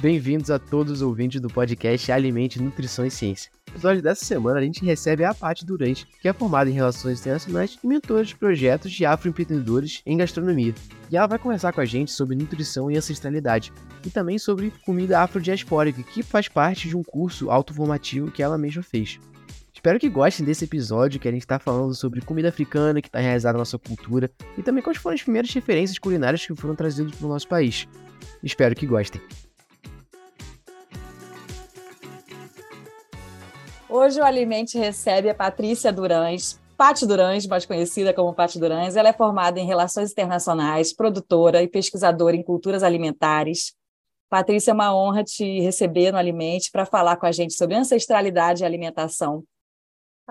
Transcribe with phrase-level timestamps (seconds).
[0.00, 3.50] Bem-vindos a todos os ouvintes do podcast Alimente, Nutrição e Ciência.
[3.66, 7.18] No episódio dessa semana, a gente recebe a Paty Durante, que é formada em Relações
[7.18, 10.72] Internacionais e mentora de projetos de afroempreendedores em gastronomia.
[11.10, 13.72] E ela vai conversar com a gente sobre nutrição e ancestralidade,
[14.06, 18.84] e também sobre comida afrodiaspórica, que faz parte de um curso autoformativo que ela mesma
[18.84, 19.18] fez.
[19.74, 23.18] Espero que gostem desse episódio que a gente está falando sobre comida africana que está
[23.18, 27.16] realizada na nossa cultura e também quais foram as primeiras referências culinárias que foram trazidas
[27.16, 27.88] para o nosso país.
[28.44, 29.20] Espero que gostem.
[34.00, 38.94] Hoje o Alimente recebe a Patrícia Durães, Pati Durães, mais conhecida como Pati Durães.
[38.94, 43.74] Ela é formada em Relações Internacionais, produtora e pesquisadora em culturas alimentares.
[44.30, 48.62] Patrícia, é uma honra te receber no Alimente para falar com a gente sobre ancestralidade
[48.62, 49.42] e alimentação.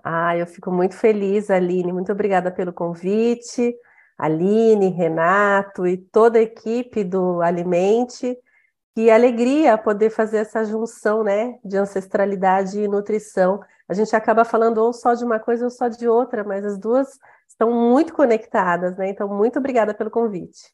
[0.02, 1.92] Ah, eu fico muito feliz, Aline.
[1.92, 3.76] Muito obrigada pelo convite.
[4.18, 8.34] Aline, Renato e toda a equipe do Alimente.
[8.98, 13.60] Que alegria poder fazer essa junção, né, de ancestralidade e nutrição.
[13.88, 16.80] A gente acaba falando ou só de uma coisa ou só de outra, mas as
[16.80, 17.08] duas
[17.48, 19.12] estão muito conectadas, né?
[19.12, 20.74] Então, muito obrigada pelo convite.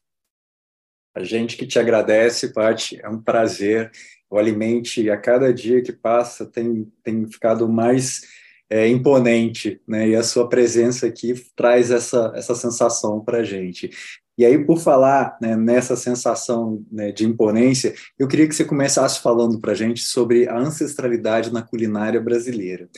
[1.14, 3.90] A gente que te agradece, Paty, é um prazer.
[4.30, 8.22] O Alimente, a cada dia que passa, tem, tem ficado mais
[8.70, 10.08] é, imponente, né?
[10.08, 13.90] E a sua presença aqui traz essa, essa sensação para a gente.
[14.36, 19.20] E aí, por falar né, nessa sensação né, de imponência, eu queria que você começasse
[19.20, 22.88] falando para a gente sobre a ancestralidade na culinária brasileira.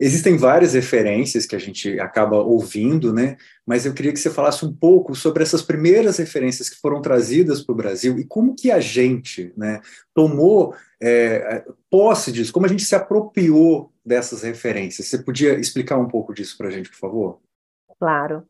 [0.00, 3.36] Existem várias referências que a gente acaba ouvindo, né?
[3.64, 7.62] Mas eu queria que você falasse um pouco sobre essas primeiras referências que foram trazidas
[7.62, 9.80] para o Brasil e como que a gente, né,
[10.12, 15.06] tomou é, posse disso, como a gente se apropriou dessas referências.
[15.06, 17.40] Você podia explicar um pouco disso para a gente, por favor?
[17.98, 18.44] Claro.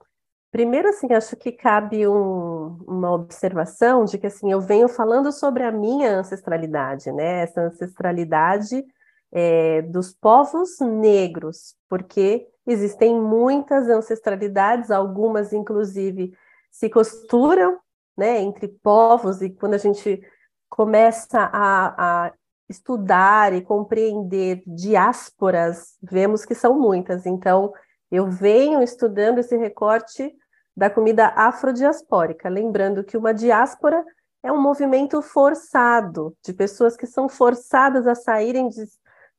[0.54, 5.64] Primeiro, assim, acho que cabe um, uma observação de que, assim, eu venho falando sobre
[5.64, 7.42] a minha ancestralidade, né?
[7.42, 8.86] Essa ancestralidade
[9.32, 16.32] é, dos povos negros, porque existem muitas ancestralidades, algumas, inclusive,
[16.70, 17.80] se costuram,
[18.16, 20.22] né, entre povos, e quando a gente
[20.70, 22.32] começa a, a
[22.68, 27.26] estudar e compreender diásporas, vemos que são muitas.
[27.26, 27.72] Então,
[28.08, 30.32] eu venho estudando esse recorte
[30.76, 34.04] da comida afrodiaspórica, lembrando que uma diáspora
[34.42, 38.84] é um movimento forçado de pessoas que são forçadas a saírem de,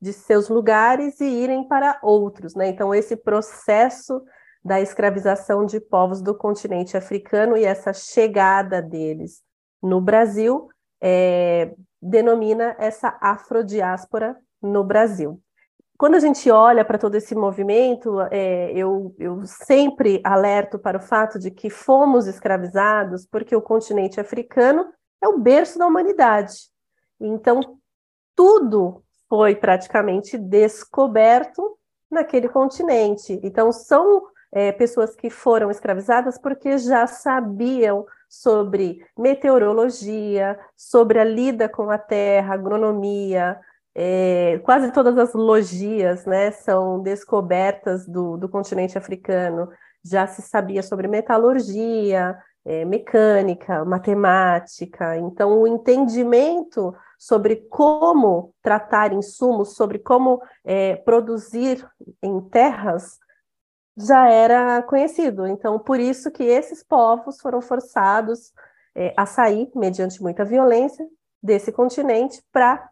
[0.01, 2.69] de seus lugares e irem para outros, né?
[2.69, 4.23] Então esse processo
[4.63, 9.43] da escravização de povos do continente africano e essa chegada deles
[9.81, 10.69] no Brasil
[10.99, 11.71] é,
[12.01, 15.39] denomina essa afrodiáspora no Brasil
[15.97, 21.01] quando a gente olha para todo esse movimento, é, eu, eu, sempre alerto para o
[21.01, 24.91] fato de que fomos escravizados porque o continente africano
[25.21, 26.69] é o berço da humanidade.
[27.19, 27.79] Então,
[28.35, 31.77] tudo foi praticamente descoberto
[32.11, 33.39] naquele continente.
[33.41, 41.69] Então, são é, pessoas que foram escravizadas porque já sabiam sobre meteorologia, sobre a lida
[41.69, 43.59] com a terra, agronomia,
[43.95, 49.69] é, quase todas as logias né, são descobertas do, do continente africano.
[50.03, 55.17] Já se sabia sobre metalurgia, é, mecânica, matemática.
[55.17, 61.87] Então, o entendimento sobre como tratar insumos, sobre como é, produzir
[62.21, 63.17] em terras,
[63.97, 65.47] já era conhecido.
[65.47, 68.51] Então, por isso que esses povos foram forçados
[68.93, 71.07] é, a sair, mediante muita violência,
[71.41, 72.89] desse continente para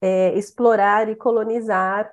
[0.00, 2.12] é, explorar e colonizar,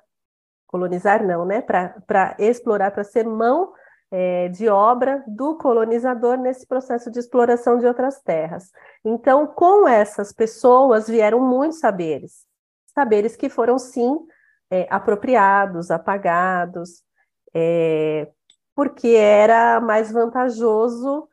[0.66, 1.60] colonizar não, né?
[1.60, 3.72] Para explorar, para ser mão
[4.10, 8.70] é, de obra do colonizador nesse processo de exploração de outras terras.
[9.04, 12.46] Então, com essas pessoas vieram muitos saberes,
[12.94, 14.18] saberes que foram sim
[14.70, 17.02] é, apropriados, apagados,
[17.52, 18.28] é,
[18.74, 21.28] porque era mais vantajoso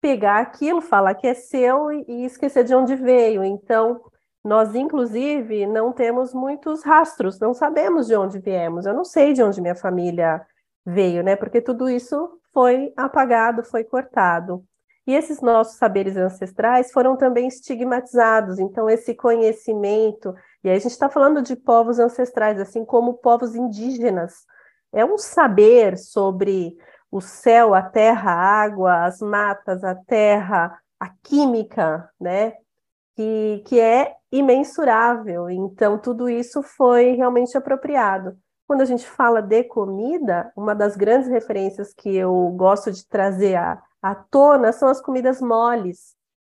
[0.00, 3.42] pegar aquilo, falar que é seu e, e esquecer de onde veio.
[3.42, 4.00] Então,
[4.44, 8.84] nós, inclusive, não temos muitos rastros, não sabemos de onde viemos.
[8.84, 10.44] Eu não sei de onde minha família
[10.84, 11.34] veio, né?
[11.34, 14.62] Porque tudo isso foi apagado, foi cortado.
[15.06, 18.58] E esses nossos saberes ancestrais foram também estigmatizados.
[18.58, 23.54] Então, esse conhecimento, e aí a gente está falando de povos ancestrais, assim como povos
[23.54, 24.44] indígenas,
[24.92, 26.76] é um saber sobre
[27.10, 32.54] o céu, a terra, a água, as matas, a terra, a química, né?
[33.16, 35.48] Que, que é imensurável.
[35.48, 38.36] Então, tudo isso foi realmente apropriado.
[38.66, 43.56] Quando a gente fala de comida, uma das grandes referências que eu gosto de trazer
[43.56, 46.14] à, à tona são as comidas moles.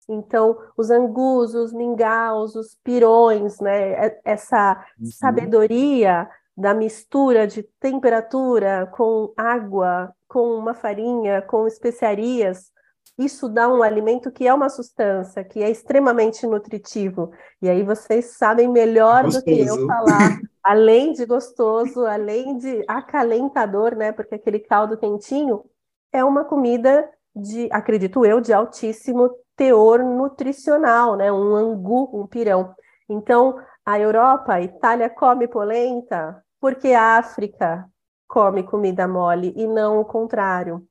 [0.08, 4.08] Então, os angus, os mingaus, os pirões, né?
[4.08, 5.08] É, essa uhum.
[5.08, 12.72] sabedoria da mistura de temperatura com água, com uma farinha, com especiarias,
[13.18, 17.32] isso dá um alimento que é uma substância, que é extremamente nutritivo.
[17.62, 19.46] E aí vocês sabem melhor gostoso.
[19.46, 24.12] do que eu falar, além de gostoso, além de acalentador, né?
[24.12, 25.64] Porque aquele caldo quentinho
[26.12, 31.32] é uma comida de, acredito eu, de altíssimo teor nutricional, né?
[31.32, 32.76] Um angu, um pirão.
[33.10, 37.88] Então, a Europa, a Itália come polenta porque a África
[38.28, 40.84] come comida mole e não o contrário.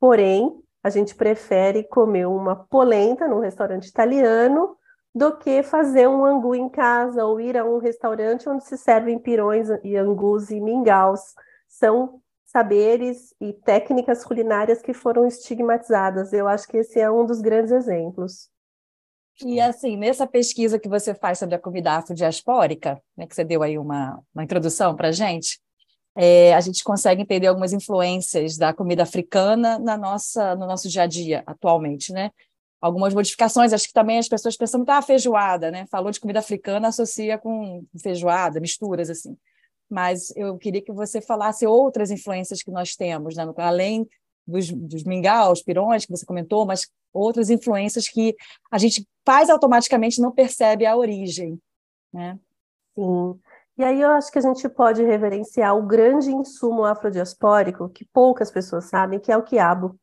[0.00, 4.76] Porém, a gente prefere comer uma polenta num restaurante italiano
[5.14, 9.18] do que fazer um angu em casa ou ir a um restaurante onde se servem
[9.18, 11.20] pirões e angus e mingaus.
[11.68, 16.32] São saberes e técnicas culinárias que foram estigmatizadas.
[16.32, 18.48] Eu acho que esse é um dos grandes exemplos.
[19.44, 23.62] E assim, nessa pesquisa que você faz sobre a comida afrodiaspórica, né, que você deu
[23.62, 25.60] aí uma, uma introdução para a gente,
[26.20, 31.02] é, a gente consegue entender algumas influências da comida africana na nossa, no nosso dia
[31.02, 32.32] a dia atualmente, né?
[32.80, 35.86] Algumas modificações, acho que também as pessoas pensam muito, ah, feijoada, né?
[35.86, 39.36] Falou de comida africana, associa com feijoada, misturas, assim.
[39.88, 43.44] Mas eu queria que você falasse outras influências que nós temos, né?
[43.56, 44.04] além
[44.44, 48.34] dos, dos mingaus, pirões, que você comentou, mas outras influências que
[48.72, 51.60] a gente faz automaticamente não percebe a origem,
[52.12, 52.36] né?
[52.96, 53.38] Sim.
[53.78, 58.50] E aí eu acho que a gente pode reverenciar o grande insumo afrodiaspórico que poucas
[58.50, 59.96] pessoas sabem, que é o quiabo.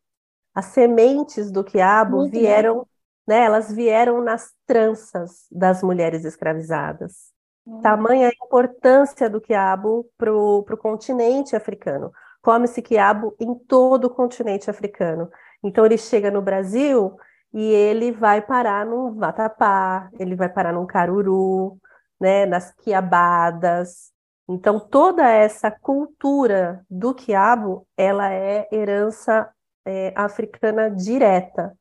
[0.53, 2.87] As sementes do quiabo Muito vieram,
[3.27, 7.33] né, elas vieram nas tranças das mulheres escravizadas.
[7.67, 7.81] Hum.
[7.81, 12.13] Tamanha a importância do quiabo para o continente africano.
[12.41, 15.29] Come-se quiabo em todo o continente africano.
[15.61, 17.17] Então ele chega no Brasil
[17.53, 21.77] e ele vai parar num vatapá, ele vai parar num caruru,
[22.19, 24.11] né, nas quiabadas.
[24.47, 29.49] Então, toda essa cultura do quiabo, ela é herança
[29.85, 31.75] é, africana direta,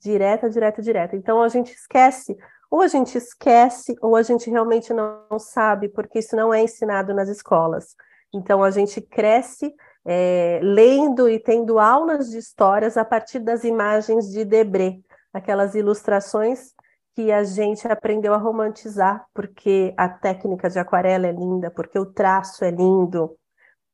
[0.00, 1.16] direta, direta, direta.
[1.16, 2.36] Então, a gente esquece,
[2.70, 7.14] ou a gente esquece, ou a gente realmente não sabe, porque isso não é ensinado
[7.14, 7.94] nas escolas.
[8.32, 9.74] Então, a gente cresce
[10.04, 14.98] é, lendo e tendo aulas de histórias a partir das imagens de Debré,
[15.32, 16.74] aquelas ilustrações
[17.18, 22.06] que a gente aprendeu a romantizar, porque a técnica de aquarela é linda, porque o
[22.06, 23.36] traço é lindo,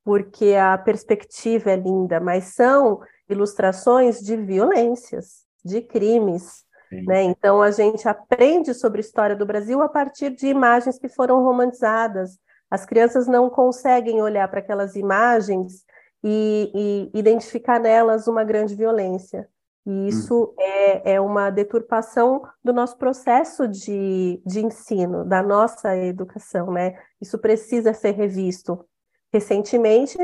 [0.05, 6.67] porque a perspectiva é linda, mas são ilustrações de violências, de crimes.
[6.93, 7.23] Né?
[7.23, 11.43] Então, a gente aprende sobre a história do Brasil a partir de imagens que foram
[11.43, 12.39] romantizadas.
[12.71, 15.83] As crianças não conseguem olhar para aquelas imagens
[16.23, 19.49] e, e identificar nelas uma grande violência.
[19.87, 20.07] E hum.
[20.07, 20.55] isso hum.
[20.59, 26.99] é, é uma deturpação do nosso processo de, de ensino, da nossa educação, né?
[27.21, 28.85] Isso precisa ser revisto.
[29.33, 30.17] Recentemente,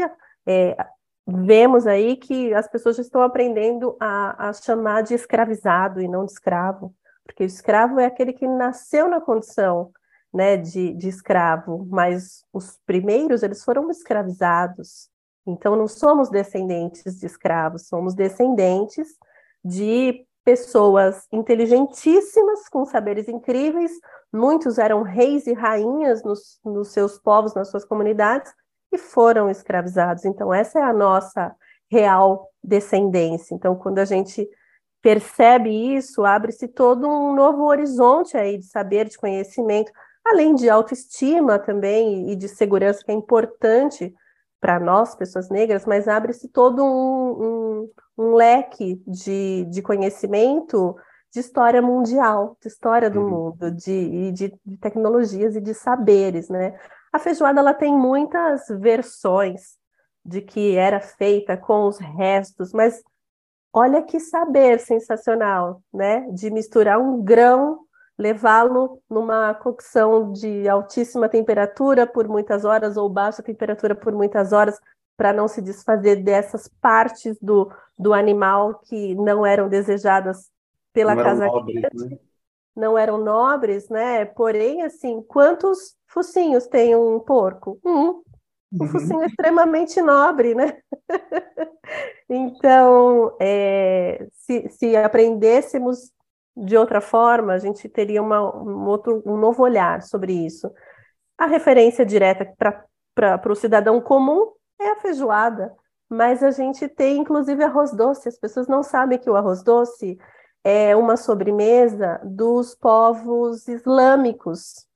[0.46, 0.76] é,
[1.26, 6.32] vemos aí que as pessoas estão aprendendo a, a chamar de escravizado e não de
[6.32, 9.92] escravo, porque o escravo é aquele que nasceu na condição
[10.32, 15.08] né, de, de escravo, mas os primeiros, eles foram escravizados.
[15.46, 19.08] Então, não somos descendentes de escravos, somos descendentes
[19.64, 23.92] de pessoas inteligentíssimas, com saberes incríveis,
[24.32, 28.52] muitos eram reis e rainhas nos, nos seus povos, nas suas comunidades,
[28.92, 30.24] e foram escravizados.
[30.24, 31.54] Então, essa é a nossa
[31.90, 33.54] real descendência.
[33.54, 34.48] Então, quando a gente
[35.02, 39.90] percebe isso, abre-se todo um novo horizonte aí de saber, de conhecimento,
[40.24, 44.14] além de autoestima também e de segurança, que é importante
[44.60, 50.94] para nós, pessoas negras, mas abre-se todo um, um, um, leque de, de conhecimento
[51.32, 53.30] de história mundial, de história do uhum.
[53.30, 56.78] mundo, de, de, de, tecnologias e de saberes, né?
[57.12, 59.78] A feijoada ela tem muitas versões
[60.24, 63.02] de que era feita com os restos, mas
[63.72, 66.26] olha que saber sensacional, né?
[66.32, 67.80] De misturar um grão
[68.20, 74.78] levá-lo numa cocção de altíssima temperatura por muitas horas ou baixa temperatura por muitas horas
[75.16, 80.50] para não se desfazer dessas partes do, do animal que não eram desejadas
[80.92, 82.18] pela não casa eram nobres, né?
[82.76, 84.26] não eram nobres, né?
[84.26, 87.80] Porém, assim, quantos focinhos tem um porco?
[87.82, 88.22] Um.
[88.72, 88.88] Um uhum.
[88.88, 90.78] focinho extremamente nobre, né?
[92.28, 96.12] então, é, se, se aprendêssemos
[96.56, 100.70] de outra forma, a gente teria uma, um, outro, um novo olhar sobre isso.
[101.38, 102.44] A referência direta
[103.14, 105.74] para o cidadão comum é a feijoada,
[106.08, 108.28] mas a gente tem inclusive arroz doce.
[108.28, 110.18] As pessoas não sabem que o arroz doce
[110.62, 114.86] é uma sobremesa dos povos islâmicos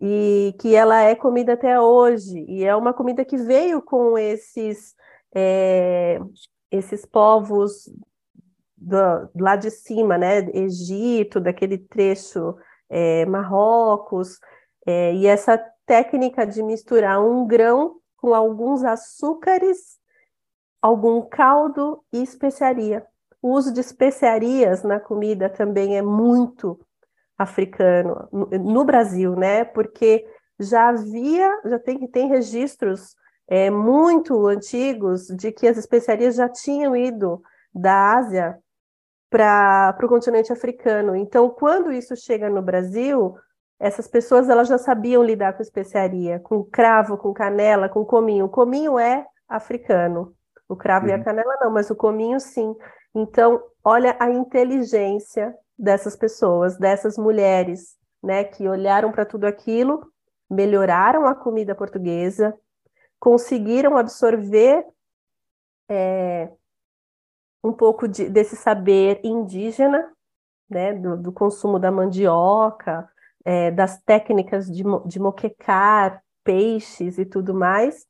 [0.00, 4.94] e que ela é comida até hoje e é uma comida que veio com esses
[5.34, 6.18] é,
[6.70, 7.90] esses povos
[8.80, 12.56] do, lá de cima, né, Egito, daquele trecho
[12.88, 14.40] é, Marrocos
[14.86, 19.98] é, e essa técnica de misturar um grão com alguns açúcares,
[20.80, 23.04] algum caldo e especiaria.
[23.42, 26.78] O uso de especiarias na comida também é muito
[27.36, 29.64] africano no, no Brasil, né?
[29.64, 30.26] Porque
[30.58, 33.16] já havia, já tem, tem registros
[33.48, 37.42] é, muito antigos de que as especiarias já tinham ido
[37.74, 38.58] da Ásia
[39.30, 41.14] para o continente africano.
[41.14, 43.36] Então, quando isso chega no Brasil,
[43.78, 48.46] essas pessoas elas já sabiam lidar com especiaria, com cravo, com canela, com cominho.
[48.46, 50.34] O cominho é africano,
[50.68, 51.12] o cravo uhum.
[51.12, 51.24] e a uhum.
[51.24, 52.74] canela não, mas o cominho sim.
[53.14, 60.12] Então, olha a inteligência dessas pessoas, dessas mulheres, né, que olharam para tudo aquilo,
[60.48, 62.54] melhoraram a comida portuguesa,
[63.18, 64.84] conseguiram absorver
[65.88, 66.50] é,
[67.62, 70.10] um pouco de, desse saber indígena,
[70.68, 73.08] né, do, do consumo da mandioca,
[73.44, 78.06] é, das técnicas de, de moquecar peixes e tudo mais,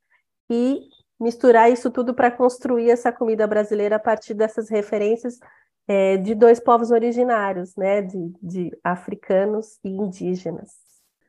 [0.49, 0.80] e
[1.19, 5.38] misturar isso tudo para construir essa comida brasileira a partir dessas referências
[5.87, 10.71] é, de dois povos originários, né, de, de africanos e indígenas.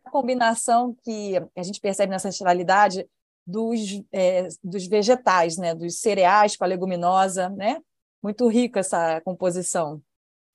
[0.05, 3.07] A combinação que a gente percebe nessa ancestralidade
[3.45, 7.81] dos, é, dos vegetais, né, dos cereais com a leguminosa, né,
[8.21, 10.01] muito rica essa composição.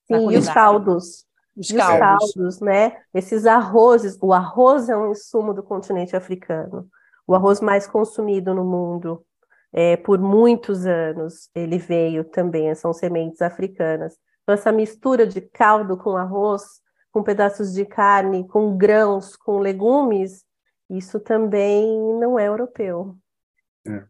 [0.06, 1.26] Sim, e os caldos.
[1.56, 2.32] Os caldos.
[2.34, 2.96] caldos, né?
[3.14, 6.86] Esses arrozes, o arroz é um insumo do continente africano,
[7.26, 9.24] o arroz mais consumido no mundo.
[9.72, 14.16] É, por muitos anos ele veio também, são sementes africanas.
[14.42, 16.62] Então, essa mistura de caldo com arroz,
[17.10, 20.44] com pedaços de carne, com grãos, com legumes,
[20.88, 23.16] isso também não é europeu.
[23.86, 24.04] É.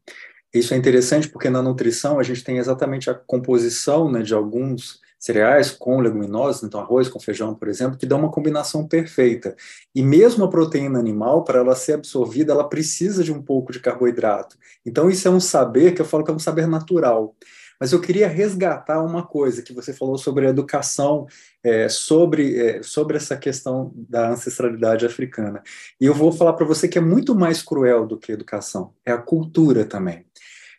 [0.58, 5.00] Isso é interessante porque na nutrição a gente tem exatamente a composição né, de alguns
[5.18, 9.56] cereais com leguminosas, então arroz com feijão, por exemplo, que dá uma combinação perfeita.
[9.94, 13.80] E mesmo a proteína animal, para ela ser absorvida, ela precisa de um pouco de
[13.80, 14.56] carboidrato.
[14.84, 17.34] Então isso é um saber que eu falo que é um saber natural.
[17.78, 21.26] Mas eu queria resgatar uma coisa que você falou sobre a educação,
[21.62, 25.62] é, sobre, é, sobre essa questão da ancestralidade africana.
[26.00, 29.12] E eu vou falar para você que é muito mais cruel do que educação, é
[29.12, 30.24] a cultura também.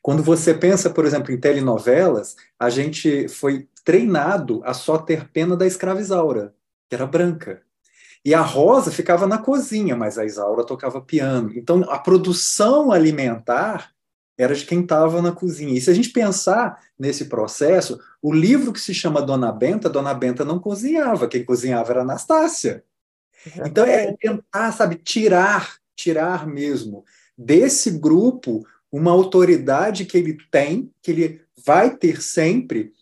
[0.07, 5.53] Quando você pensa, por exemplo, em telenovelas, a gente foi treinado a só ter pena
[5.53, 6.55] da escravizaura,
[6.87, 7.61] que era branca.
[8.23, 11.51] E a Rosa ficava na cozinha, mas a Isaura tocava piano.
[11.53, 13.91] Então, a produção alimentar
[14.37, 15.77] era de quem estava na cozinha.
[15.77, 20.13] E se a gente pensar nesse processo, o livro que se chama Dona Benta, Dona
[20.13, 22.81] Benta não cozinhava, quem cozinhava era Anastácia.
[23.57, 27.03] Então é tentar, sabe, tirar, tirar mesmo
[27.37, 32.93] desse grupo uma autoridade que ele tem, que ele vai ter sempre,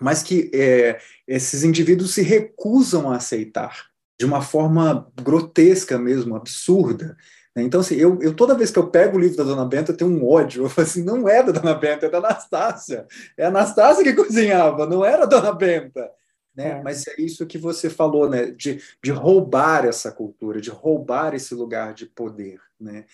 [0.00, 3.86] mas que é, esses indivíduos se recusam a aceitar
[4.18, 7.16] de uma forma grotesca mesmo, absurda.
[7.54, 7.62] Né?
[7.62, 9.96] Então, assim, eu, eu, toda vez que eu pego o livro da Dona Benta, eu
[9.96, 10.64] tenho um ódio.
[10.64, 13.06] Eu falo assim, não é da Dona Benta, é da Anastácia.
[13.36, 16.10] É a Anastácia que cozinhava, não era a Dona Benta.
[16.54, 16.70] Né?
[16.70, 16.82] É.
[16.82, 18.50] Mas é isso que você falou, né?
[18.50, 22.58] de, de roubar essa cultura, de roubar esse lugar de poder.
[22.80, 23.04] Né?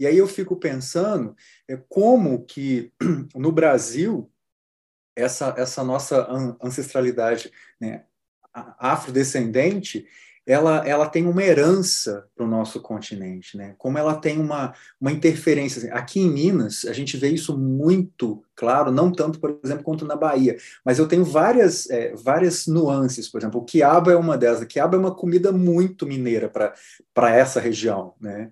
[0.00, 1.36] E aí eu fico pensando
[1.68, 2.90] é, como que
[3.36, 4.32] no Brasil
[5.14, 6.26] essa, essa nossa
[6.62, 8.04] ancestralidade né,
[8.78, 10.06] afrodescendente
[10.46, 13.74] ela, ela tem uma herança para o nosso continente, né?
[13.78, 15.92] Como ela tem uma, uma interferência.
[15.94, 20.16] Aqui em Minas, a gente vê isso muito claro, não tanto, por exemplo, quanto na
[20.16, 23.28] Bahia, mas eu tenho várias, é, várias nuances.
[23.28, 24.62] Por exemplo, o quiabo é uma delas.
[24.62, 28.50] O quiabo é uma comida muito mineira para essa região, né?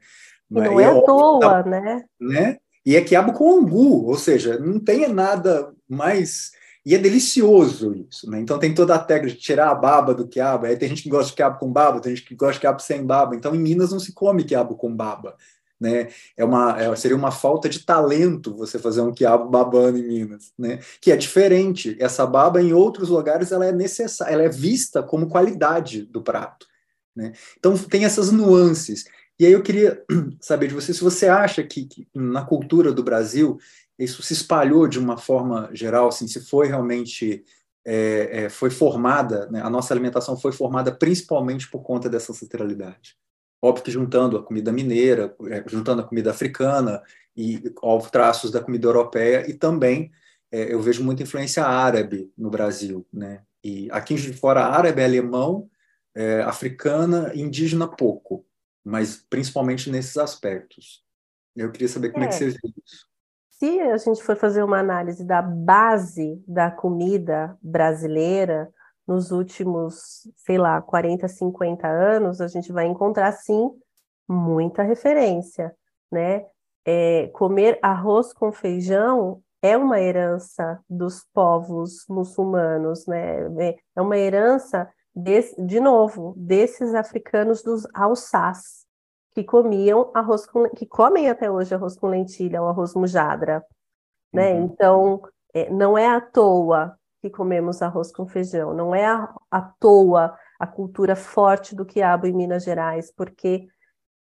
[0.50, 2.04] E não é, é à toa, né?
[2.20, 2.56] né?
[2.84, 6.52] E é quiabo com angu, ou seja, não tem nada mais.
[6.86, 8.40] E é delicioso isso, né?
[8.40, 10.64] Então tem toda a técnica de tirar a baba do quiabo.
[10.64, 12.80] Aí tem gente que gosta de quiabo com baba, tem gente que gosta de quiabo
[12.80, 13.36] sem baba.
[13.36, 15.36] Então em Minas não se come quiabo com baba.
[15.80, 16.08] Né?
[16.36, 20.52] É uma, é, seria uma falta de talento você fazer um quiabo babando em Minas,
[20.58, 20.80] né?
[21.00, 21.94] Que é diferente.
[22.00, 26.66] Essa baba em outros lugares ela é necessária, ela é vista como qualidade do prato,
[27.14, 27.32] né?
[27.58, 29.04] Então tem essas nuances.
[29.38, 30.02] E aí eu queria
[30.40, 33.58] saber de você se você acha que, que, na cultura do Brasil
[33.98, 37.44] isso se espalhou de uma forma geral, assim, se foi realmente
[37.84, 43.16] é, é, foi formada, né, a nossa alimentação foi formada principalmente por conta dessa ancestralidade.
[43.62, 47.02] Óbvio que juntando a comida mineira, é, juntando a comida africana
[47.36, 50.12] e óbvio, traços da comida europeia e também
[50.50, 53.42] é, eu vejo muita influência árabe no Brasil, né?
[53.62, 55.68] E aqui de fora, árabe, alemão,
[56.14, 58.44] é, africana, indígena, pouco,
[58.88, 61.04] mas principalmente nesses aspectos.
[61.54, 63.06] Eu queria saber como é, é que você vê isso.
[63.50, 68.72] Se a gente for fazer uma análise da base da comida brasileira,
[69.06, 73.70] nos últimos, sei lá, 40, 50 anos, a gente vai encontrar, sim,
[74.28, 75.74] muita referência,
[76.10, 76.46] né?
[76.84, 83.40] É, comer arroz com feijão é uma herança dos povos muçulmanos, né?
[83.58, 84.88] É, é uma herança,
[85.18, 88.86] desse, de novo, desses africanos dos alçás,
[89.34, 93.64] que comiam arroz com, que comem até hoje arroz com lentilha, ou arroz mujadra,
[94.32, 94.54] né?
[94.54, 94.64] Uhum.
[94.64, 95.22] Então,
[95.54, 98.72] é, não é à toa que comemos arroz com feijão.
[98.72, 103.66] Não é à, à toa a cultura forte do quiabo em Minas Gerais, porque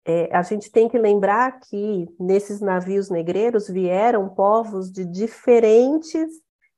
[0.06, 6.29] é, a gente tem que lembrar que nesses navios negreiros vieram povos de diferentes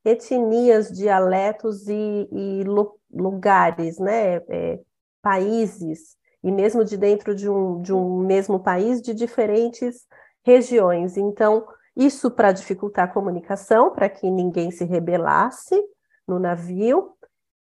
[0.03, 2.63] etnias, dialetos e, e
[3.11, 4.35] lugares, né?
[4.47, 4.79] É,
[5.21, 10.07] países, e mesmo de dentro de um, de um mesmo país, de diferentes
[10.45, 11.17] regiões.
[11.17, 15.75] Então, isso para dificultar a comunicação, para que ninguém se rebelasse,
[16.29, 17.11] no navio,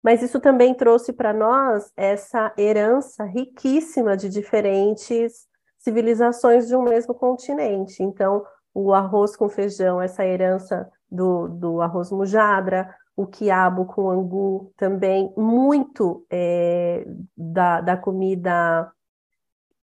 [0.03, 5.47] mas isso também trouxe para nós essa herança riquíssima de diferentes
[5.79, 8.03] civilizações de um mesmo continente.
[8.03, 14.71] Então, o arroz com feijão, essa herança do, do arroz mujadra, o quiabo com angu
[14.77, 17.03] também, muito é,
[17.35, 18.93] da, da comida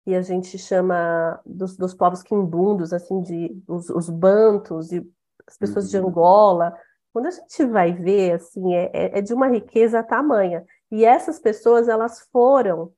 [0.03, 5.07] que a gente chama dos, dos povos quimbundos, assim, de, os, os bantos e
[5.47, 5.91] as pessoas uhum.
[5.91, 6.75] de Angola,
[7.13, 10.65] quando a gente vai ver, assim, é, é, é de uma riqueza tamanha.
[10.91, 12.91] E essas pessoas, elas foram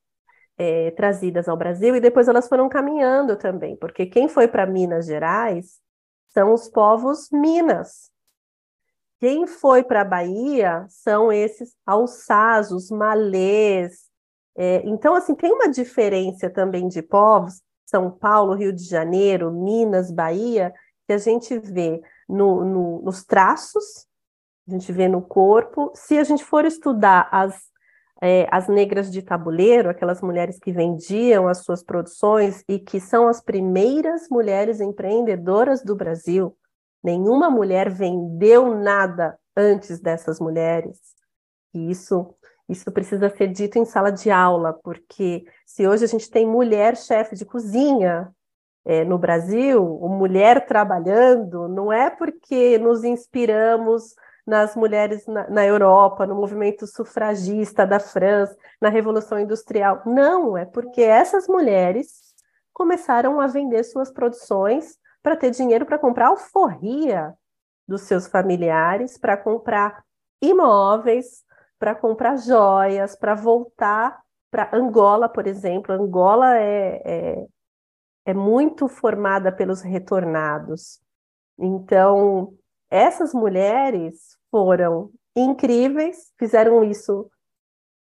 [0.56, 5.06] é, trazidas ao Brasil e depois elas foram caminhando também, porque quem foi para Minas
[5.06, 5.80] Gerais
[6.28, 8.12] são os povos Minas.
[9.20, 14.08] Quem foi para a Bahia são esses alçás, os malês.
[14.56, 20.10] É, então, assim, tem uma diferença também de povos, São Paulo, Rio de Janeiro, Minas,
[20.10, 20.72] Bahia,
[21.06, 24.08] que a gente vê no, no, nos traços
[24.70, 25.90] a gente vê no corpo.
[25.94, 27.60] Se a gente for estudar as,
[28.22, 33.26] é, as negras de tabuleiro, aquelas mulheres que vendiam as suas produções e que são
[33.28, 36.56] as primeiras mulheres empreendedoras do Brasil,
[37.02, 40.98] nenhuma mulher vendeu nada antes dessas mulheres.
[41.74, 42.34] E isso,
[42.68, 46.96] isso precisa ser dito em sala de aula, porque se hoje a gente tem mulher
[46.96, 48.32] chefe de cozinha,
[48.84, 54.14] é, no Brasil, mulher trabalhando, não é porque nos inspiramos
[54.46, 60.02] nas mulheres na, na, Europa, no movimento sufragista da França, na Revolução Industrial.
[60.06, 62.34] Não, é porque essas mulheres
[62.72, 67.34] começaram a vender suas produções para ter dinheiro para comprar alforria
[67.86, 70.04] dos seus familiares, para comprar
[70.42, 71.44] imóveis,
[71.78, 75.94] para comprar joias, para voltar para Angola, por exemplo.
[75.94, 77.46] Angola é, é,
[78.26, 81.00] é muito formada pelos retornados.
[81.58, 82.54] Então,
[82.90, 87.30] essas mulheres foram incríveis, fizeram isso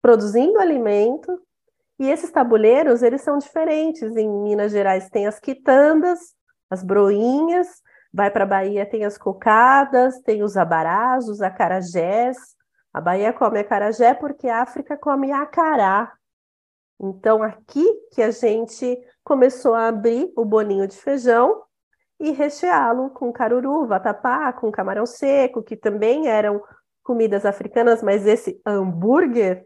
[0.01, 1.41] produzindo alimento,
[1.99, 4.15] e esses tabuleiros, eles são diferentes.
[4.15, 6.33] Em Minas Gerais tem as quitandas,
[6.69, 7.67] as broinhas,
[8.13, 12.37] vai para a Bahia tem as cocadas, tem os abarás, os acarajés.
[12.93, 16.11] A Bahia come acarajé porque a África come acará.
[16.99, 21.63] Então, aqui que a gente começou a abrir o bolinho de feijão
[22.19, 26.61] e recheá-lo com caruru, vatapá, com camarão seco, que também eram
[27.01, 29.65] comidas africanas, mas esse hambúrguer,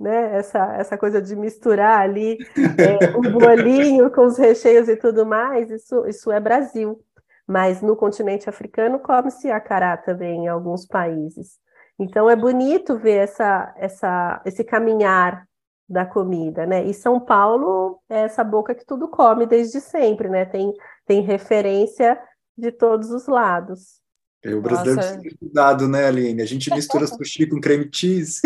[0.00, 2.38] né, essa, essa coisa de misturar ali
[2.78, 6.98] é, o bolinho com os recheios e tudo mais, isso, isso é Brasil.
[7.46, 11.58] Mas no continente africano come-se acará também em alguns países.
[11.98, 15.46] Então é bonito ver essa, essa, esse caminhar
[15.86, 16.84] da comida, né?
[16.84, 20.46] E São Paulo é essa boca que tudo come desde sempre, né?
[20.46, 20.72] Tem,
[21.04, 22.18] tem referência
[22.56, 23.99] de todos os lados.
[24.42, 25.08] É, o brasileiro Nossa.
[25.14, 26.42] precisa ter cuidado, né, Aline?
[26.42, 28.40] A gente mistura sushi com creme cheese.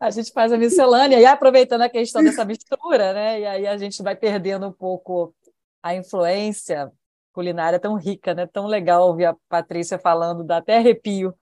[0.00, 3.40] a gente faz a miscelânea e aproveitando a questão dessa mistura, né?
[3.40, 5.34] E aí a gente vai perdendo um pouco
[5.82, 6.90] a influência
[7.32, 8.46] culinária tão rica, né?
[8.46, 11.34] Tão legal ouvir a Patrícia falando, dá até arrepio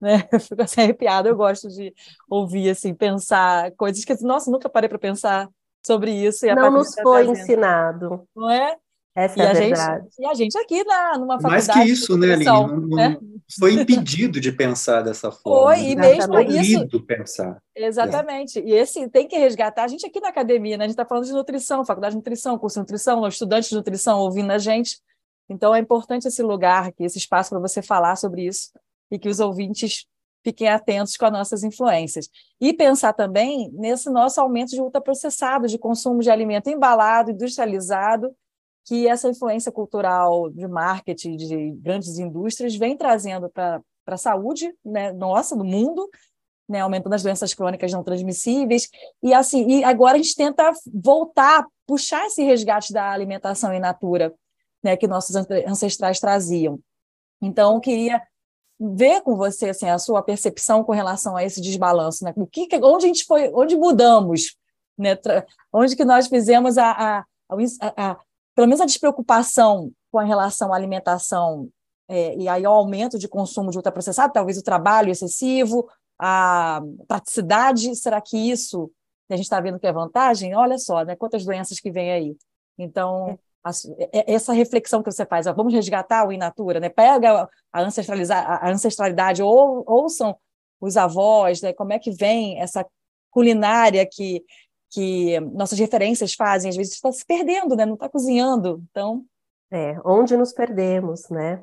[0.00, 0.28] né?
[0.32, 1.92] Eu fico assim arrepiada, eu gosto de
[2.28, 5.48] ouvir, assim, pensar coisas que, nossa, nunca parei para pensar
[5.84, 6.46] sobre isso.
[6.46, 7.38] E Não nos foi trazendo.
[7.38, 8.28] ensinado.
[8.34, 8.76] Não é?
[9.18, 10.04] Essa e é a, verdade.
[10.04, 11.66] Gente, e a gente aqui na, numa faculdade...
[11.66, 12.44] Mais que isso, né, Aline?
[12.44, 13.18] Não, né?
[13.58, 15.74] foi impedido de pensar dessa forma.
[15.74, 17.02] Foi, e mesmo isso...
[17.04, 17.60] pensar.
[17.74, 18.60] Exatamente.
[18.60, 18.62] É.
[18.62, 19.82] E esse tem que resgatar.
[19.82, 20.84] A gente aqui na academia, né?
[20.84, 24.20] A gente está falando de nutrição, faculdade de nutrição, curso de nutrição, estudantes de nutrição
[24.20, 25.00] ouvindo a gente.
[25.50, 28.70] Então, é importante esse lugar aqui, esse espaço para você falar sobre isso
[29.10, 30.06] e que os ouvintes
[30.44, 32.28] fiquem atentos com as nossas influências.
[32.60, 38.32] E pensar também nesse nosso aumento de ultraprocessado, de consumo de alimento embalado, industrializado,
[38.88, 45.12] que essa influência cultural de marketing, de grandes indústrias, vem trazendo para a saúde né,
[45.12, 46.08] nossa, do mundo,
[46.66, 48.88] né, aumentando as doenças crônicas não transmissíveis.
[49.22, 54.34] E assim, e agora a gente tenta voltar, puxar esse resgate da alimentação in natura,
[54.82, 56.80] né, que nossos ancestrais traziam.
[57.42, 58.22] Então, queria
[58.80, 62.32] ver com você assim a sua percepção com relação a esse desbalanço, né?
[62.36, 64.56] O que, onde a gente foi, onde mudamos,
[64.96, 65.18] né?
[65.70, 68.16] Onde que nós fizemos a, a, a, a
[68.58, 71.68] pelo menos a despreocupação com a relação à alimentação
[72.08, 77.94] é, e aí ao aumento de consumo de ultraprocessado, talvez o trabalho excessivo, a praticidade,
[77.94, 78.90] será que isso
[79.30, 80.56] a gente está vendo que é vantagem?
[80.56, 81.14] Olha só, né?
[81.14, 82.36] Quantas doenças que vem aí.
[82.76, 83.70] Então, a,
[84.12, 86.88] é, essa reflexão que você faz, ó, vamos resgatar o in natura, né?
[86.88, 90.36] Pega a, a ancestralidade, ou, ouçam
[90.80, 91.72] os avós, né?
[91.72, 92.84] Como é que vem essa
[93.30, 94.42] culinária que
[94.90, 97.84] que nossas referências fazem, às vezes está se perdendo, né?
[97.84, 98.82] Não está cozinhando.
[98.90, 99.24] Então,
[99.70, 101.62] é, onde nos perdemos, né?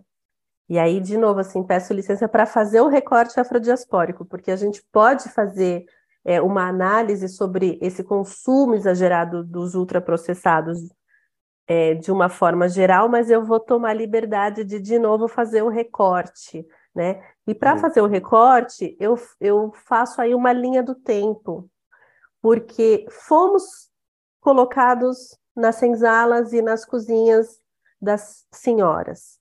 [0.67, 4.83] E aí, de novo, assim, peço licença para fazer o recorte afrodiaspórico, porque a gente
[4.91, 5.85] pode fazer
[6.23, 10.79] é, uma análise sobre esse consumo exagerado dos ultraprocessados
[11.67, 15.69] é, de uma forma geral, mas eu vou tomar liberdade de, de novo, fazer o
[15.69, 17.23] recorte, né?
[17.47, 21.69] E para fazer o recorte, eu, eu faço aí uma linha do tempo,
[22.45, 23.89] porque fomos
[24.39, 27.59] colocados nas senzalas e nas cozinhas
[27.99, 29.39] das senhoras.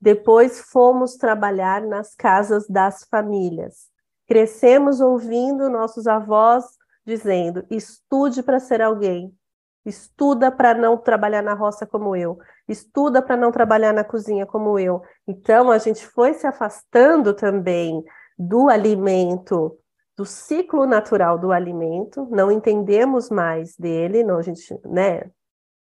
[0.00, 3.90] Depois fomos trabalhar nas casas das famílias.
[4.26, 6.64] Crescemos ouvindo nossos avós
[7.04, 9.36] dizendo: estude para ser alguém,
[9.84, 14.78] estuda para não trabalhar na roça como eu, estuda para não trabalhar na cozinha como
[14.78, 15.02] eu.
[15.28, 18.02] Então a gente foi se afastando também
[18.38, 19.78] do alimento,
[20.16, 25.30] do ciclo natural do alimento, não entendemos mais dele, não a gente, né?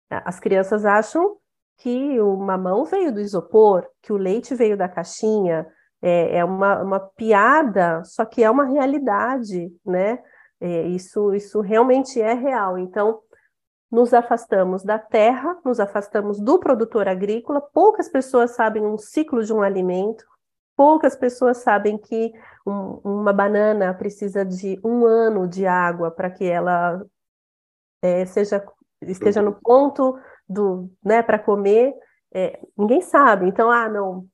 [0.10, 1.38] As crianças acham
[1.78, 5.68] que o mamão veio do isopor, que o leite veio da caixinha,
[6.02, 10.20] é, é uma, uma piada, só que é uma realidade, né?
[10.60, 12.78] É, isso, isso realmente é real.
[12.78, 13.20] Então,
[13.92, 17.62] nos afastamos da terra, nos afastamos do produtor agrícola.
[17.62, 20.26] Poucas pessoas sabem um ciclo de um alimento,
[20.76, 22.34] poucas pessoas sabem que
[22.66, 27.06] um, uma banana precisa de um ano de água para que ela
[28.02, 28.64] é, seja
[29.02, 31.94] esteja no ponto do, né, para comer,
[32.34, 33.48] é, ninguém sabe.
[33.48, 34.28] Então, ah, não,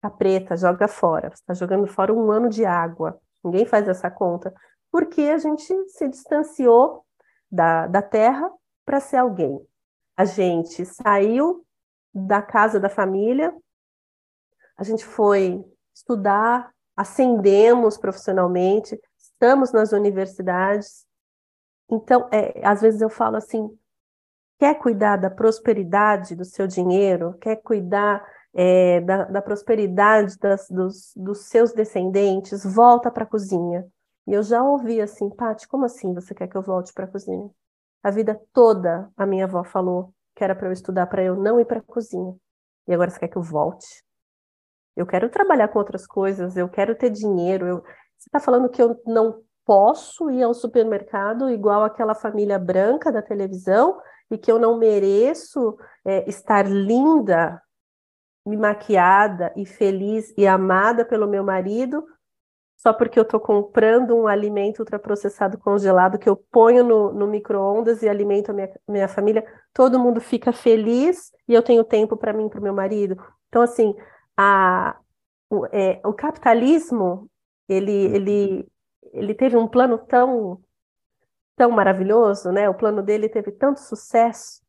[0.00, 1.28] tá preta, joga fora.
[1.28, 3.20] Está jogando fora um ano de água.
[3.44, 4.52] Ninguém faz essa conta.
[4.90, 7.04] Porque a gente se distanciou
[7.50, 8.50] da, da terra
[8.84, 9.60] para ser alguém.
[10.16, 11.64] A gente saiu
[12.12, 13.54] da casa da família,
[14.76, 15.64] a gente foi
[15.94, 21.06] estudar, ascendemos profissionalmente, estamos nas universidades.
[21.88, 23.70] Então, é, às vezes eu falo assim:
[24.58, 31.12] quer cuidar da prosperidade do seu dinheiro, quer cuidar é, da, da, prosperidade das, dos,
[31.14, 33.86] dos, seus descendentes, volta para a cozinha.
[34.26, 37.08] E eu já ouvi assim, Paty, como assim você quer que eu volte para a
[37.08, 37.48] cozinha?
[38.02, 41.60] A vida toda a minha avó falou que era para eu estudar para eu não
[41.60, 42.34] ir para a cozinha.
[42.88, 44.02] E agora você quer que eu volte?
[44.98, 47.66] Eu quero trabalhar com outras coisas, eu quero ter dinheiro.
[47.66, 47.76] Eu...
[48.16, 53.22] Você está falando que eu não posso ir ao supermercado igual aquela família branca da
[53.22, 57.60] televisão e que eu não mereço é, estar linda,
[58.46, 62.04] me maquiada e feliz e amada pelo meu marido
[62.78, 68.02] só porque eu estou comprando um alimento ultraprocessado congelado que eu ponho no, no micro-ondas
[68.02, 72.32] e alimento a minha, minha família, todo mundo fica feliz e eu tenho tempo para
[72.32, 73.20] mim e para o meu marido.
[73.48, 73.96] Então, assim,
[74.38, 74.96] a,
[75.50, 77.28] o, é, o capitalismo,
[77.68, 78.68] ele, ele,
[79.12, 80.62] ele teve um plano tão
[81.56, 82.70] tão maravilhoso, né?
[82.70, 84.62] O plano dele teve tanto sucesso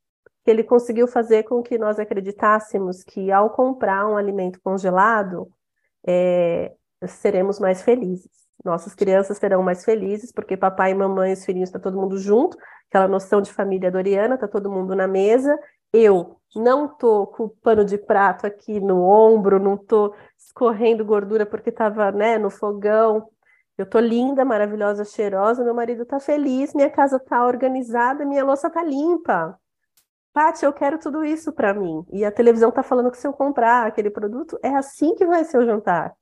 [0.43, 5.47] que ele conseguiu fazer com que nós acreditássemos que ao comprar um alimento congelado
[6.07, 6.73] é,
[7.07, 8.31] seremos mais felizes.
[8.65, 12.57] Nossas crianças serão mais felizes porque papai, mamãe, os filhinhos está todo mundo junto,
[12.89, 15.55] aquela noção de família doriana, está todo mundo na mesa.
[15.93, 21.45] Eu não tô com o pano de prato aqui no ombro, não tô escorrendo gordura
[21.45, 23.29] porque estava né, no fogão.
[23.77, 28.69] Eu tô linda, maravilhosa, cheirosa, meu marido tá feliz, minha casa tá organizada, minha louça
[28.69, 29.57] tá limpa.
[30.33, 32.05] Paty, eu quero tudo isso para mim.
[32.11, 35.43] E a televisão tá falando que se eu comprar aquele produto, é assim que vai
[35.43, 36.13] ser o jantar.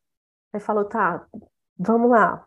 [0.53, 1.25] Aí falou, tá,
[1.77, 2.45] vamos lá.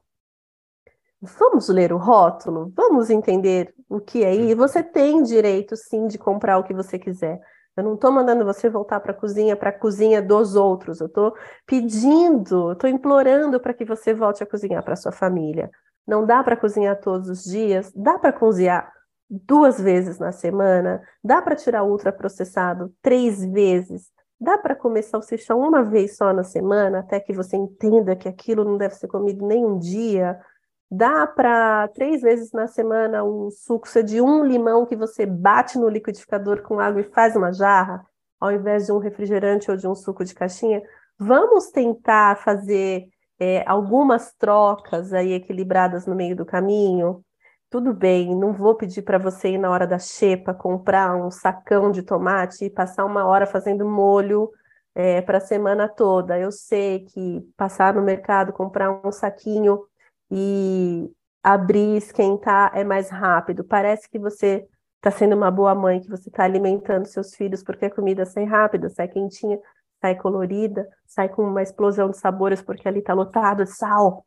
[1.23, 4.35] Vamos ler o rótulo, vamos entender o que é.
[4.35, 7.41] E você tem direito, sim, de comprar o que você quiser.
[7.77, 11.01] Eu não estou mandando você voltar para a cozinha, para a cozinha dos outros.
[11.01, 11.35] Eu estou
[11.67, 15.71] pedindo, estou implorando para que você volte a cozinhar para sua família.
[16.07, 18.91] Não dá para cozinhar todos os dias, dá para cozinhar
[19.29, 25.85] duas vezes na semana, dá para tirar ultraprocessado três vezes, dá para comer salsichão uma
[25.85, 29.65] vez só na semana, até que você entenda que aquilo não deve ser comido nem
[29.65, 30.41] um dia.
[30.90, 35.88] Dá para três vezes na semana um suco de um limão que você bate no
[35.88, 38.05] liquidificador com água e faz uma jarra,
[38.40, 40.83] ao invés de um refrigerante ou de um suco de caixinha.
[41.16, 43.07] Vamos tentar fazer
[43.38, 47.24] é, algumas trocas aí equilibradas no meio do caminho.
[47.70, 51.92] Tudo bem, não vou pedir para você ir na hora da xepa comprar um sacão
[51.92, 54.50] de tomate e passar uma hora fazendo molho
[54.92, 56.37] é, para a semana toda.
[56.37, 59.85] Eu sei que passar no mercado, comprar um saquinho
[60.31, 61.11] e
[61.43, 63.64] abrir, esquentar é mais rápido.
[63.64, 64.66] Parece que você
[64.97, 68.45] está sendo uma boa mãe, que você está alimentando seus filhos, porque a comida sai
[68.45, 69.59] rápida, sai quentinha,
[70.01, 74.27] sai colorida, sai com uma explosão de sabores, porque ali está lotado de sal.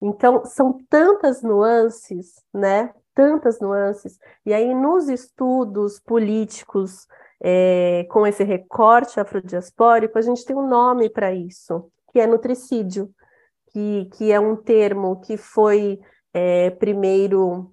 [0.00, 2.92] Então, são tantas nuances, né?
[3.14, 4.18] Tantas nuances.
[4.44, 7.06] E aí, nos estudos políticos
[7.40, 13.12] é, com esse recorte afrodiaspórico, a gente tem um nome para isso, que é nutricídio
[13.78, 16.00] que, que é um termo que foi
[16.34, 17.72] é, primeiro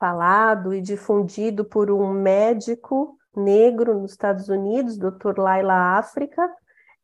[0.00, 5.38] falado e difundido por um médico negro nos Estados Unidos, Dr.
[5.38, 6.50] Laila África,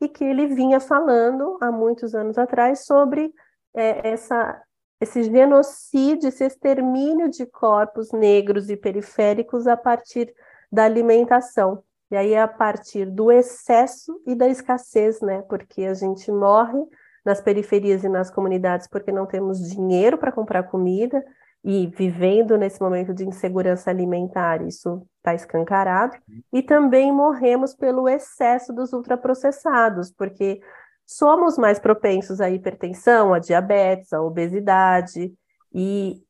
[0.00, 3.32] e que ele vinha falando há muitos anos atrás sobre
[3.72, 4.60] é, essa,
[5.00, 10.34] esse genocídio, esse extermínio de corpos negros e periféricos a partir
[10.72, 11.84] da alimentação.
[12.10, 15.40] E aí, a partir do excesso e da escassez, né?
[15.42, 16.84] Porque a gente morre
[17.24, 21.22] nas periferias e nas comunidades porque não temos dinheiro para comprar comida
[21.64, 26.16] e vivendo nesse momento de insegurança alimentar, isso está escancarado,
[26.52, 30.60] e também morremos pelo excesso dos ultraprocessados, porque
[31.06, 35.32] somos mais propensos à hipertensão, à diabetes, à obesidade,
[35.72, 36.20] e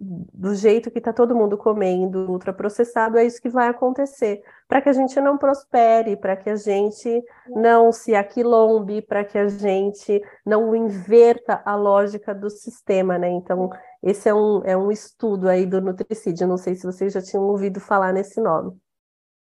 [0.00, 4.42] do jeito que está todo mundo comendo ultraprocessado, é isso que vai acontecer.
[4.66, 9.36] Para que a gente não prospere, para que a gente não se aquilombe, para que
[9.36, 13.30] a gente não inverta a lógica do sistema, né?
[13.30, 13.70] Então,
[14.02, 16.48] esse é um, é um estudo aí do nutricídio.
[16.48, 18.76] Não sei se vocês já tinham ouvido falar nesse nome.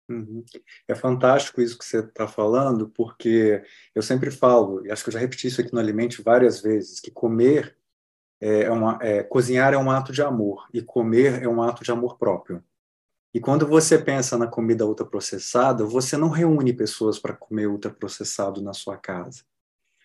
[0.09, 0.43] Uhum.
[0.87, 3.61] É fantástico isso que você está falando, porque
[3.93, 6.99] eu sempre falo, e acho que eu já repeti isso aqui no Alimente várias vezes,
[6.99, 7.77] que comer
[8.41, 11.83] é, é uma, é, cozinhar é um ato de amor e comer é um ato
[11.83, 12.63] de amor próprio.
[13.33, 18.73] E quando você pensa na comida ultraprocessada, você não reúne pessoas para comer ultraprocessado na
[18.73, 19.43] sua casa.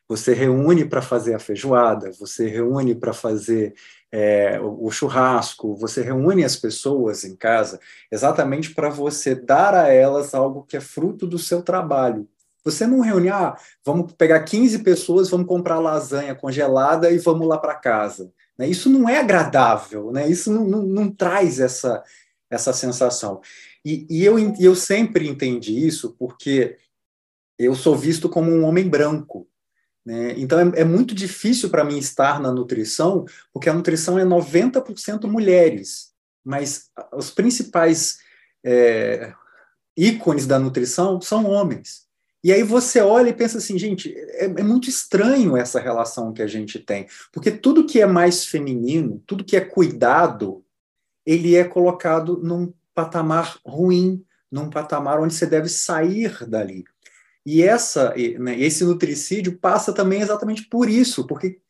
[0.07, 3.75] Você reúne para fazer a feijoada, você reúne para fazer
[4.13, 7.81] é, o, o churrasco, você reúne as pessoas em casa
[8.13, 12.29] exatamente para você dar a elas algo que é fruto do seu trabalho,
[12.65, 17.59] você não reúne, ah, vamos pegar 15 pessoas, vamos comprar lasanha congelada e vamos lá
[17.59, 18.33] para casa.
[18.59, 18.69] Né?
[18.69, 20.29] Isso não é agradável, né?
[20.29, 22.03] isso não, não, não traz essa,
[22.51, 23.41] essa sensação.
[23.85, 26.79] E, e eu, eu sempre entendi isso porque
[27.59, 29.47] eu sou visto como um homem branco.
[30.05, 30.35] Né?
[30.39, 35.27] Então é, é muito difícil para mim estar na nutrição, porque a nutrição é 90%
[35.27, 38.19] mulheres, mas os principais
[38.65, 39.35] é,
[39.97, 42.04] ícones da nutrição são homens.
[42.45, 46.43] E aí você olha e pensa assim, gente, é, é, muito estranho essa relação que
[46.43, 50.63] a gente tem, porque tudo que é mais feminino, tudo que é cuidado,
[51.25, 56.85] ele é colocado num patamar ruim, num patamar onde você deve sair dali.
[57.47, 61.63] E essa, né, esse nutricídio passa também exatamente por isso, porque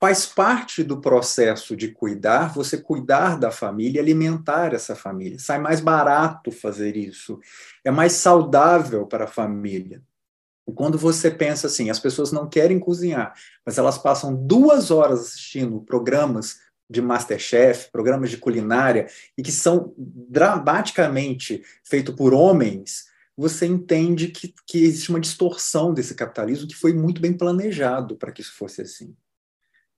[0.00, 5.38] faz parte do processo de cuidar, você cuidar da família, alimentar essa família.
[5.38, 7.38] Sai mais barato fazer isso,
[7.84, 10.02] é mais saudável para a família.
[10.66, 15.20] E quando você pensa assim, as pessoas não querem cozinhar, mas elas passam duas horas
[15.20, 23.66] assistindo programas de Masterchef, programas de culinária, e que são dramaticamente feitos por homens, você
[23.66, 28.42] entende que, que existe uma distorção desse capitalismo que foi muito bem planejado para que
[28.42, 29.14] isso fosse assim.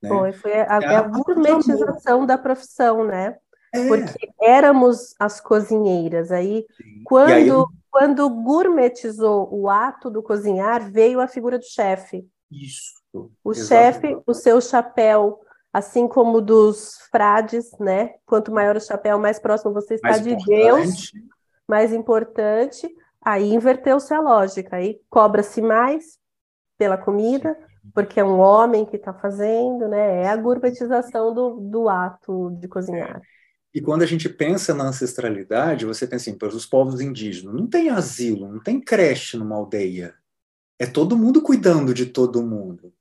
[0.03, 0.09] Né?
[0.09, 3.37] Foi, foi a, é a, a gourmetização da profissão, né?
[3.77, 3.89] É.
[3.89, 6.31] Porque éramos as cozinheiras.
[6.31, 7.03] Aí, Sim.
[7.05, 7.51] quando aí,
[7.91, 12.29] quando gourmetizou o ato do cozinhar, veio a figura do chefe.
[12.51, 12.97] Isso.
[13.43, 15.41] O chefe, o seu chapéu,
[15.73, 18.15] assim como dos frades, né?
[18.27, 20.63] Quanto maior o chapéu, mais próximo você está mais de importante.
[20.63, 21.13] Deus,
[21.67, 22.89] mais importante.
[23.25, 26.19] Aí inverteu-se a lógica, aí cobra-se mais
[26.79, 27.57] pela comida,
[27.95, 30.23] porque é um homem que está fazendo, né?
[30.23, 33.21] É a gourmetização do, do ato de cozinhar.
[33.75, 37.67] E quando a gente pensa na ancestralidade, você pensa assim, para os povos indígenas, não
[37.67, 40.15] tem asilo, não tem creche numa aldeia.
[40.79, 42.93] É todo mundo cuidando de todo mundo.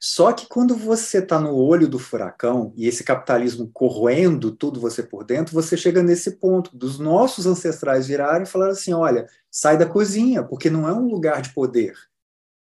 [0.00, 5.02] Só que quando você está no olho do furacão e esse capitalismo corroendo tudo você
[5.02, 9.78] por dentro, você chega nesse ponto dos nossos ancestrais virarem e falar assim: olha, sai
[9.78, 11.94] da cozinha, porque não é um lugar de poder.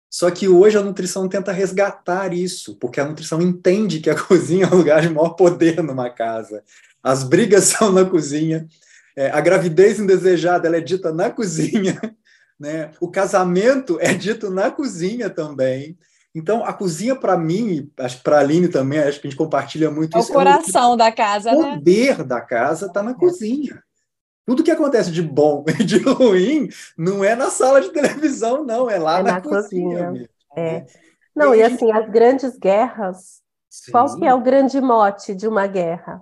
[0.08, 4.66] Só que hoje a nutrição tenta resgatar isso, porque a nutrição entende que a cozinha
[4.66, 6.62] é o lugar de maior poder numa casa.
[7.04, 8.66] As brigas são na cozinha,
[9.14, 12.00] é, a gravidez indesejada ela é dita na cozinha,
[12.58, 12.90] né?
[12.98, 15.96] o casamento é dito na cozinha também.
[16.34, 19.38] Então, a cozinha, para mim, acho que para a Aline também, acho que a gente
[19.38, 20.30] compartilha muito é isso.
[20.30, 21.76] O coração é o da casa, o né?
[21.76, 23.14] poder da casa está na é.
[23.14, 23.80] cozinha.
[24.44, 28.90] Tudo que acontece de bom e de ruim não é na sala de televisão, não,
[28.90, 30.06] é lá é na, na, cozinha.
[30.08, 30.80] cozinha é.
[30.80, 30.86] Né?
[31.36, 33.40] Não, e, e assim, as grandes guerras,
[33.70, 33.92] Sim.
[33.92, 36.20] qual que é o grande mote de uma guerra?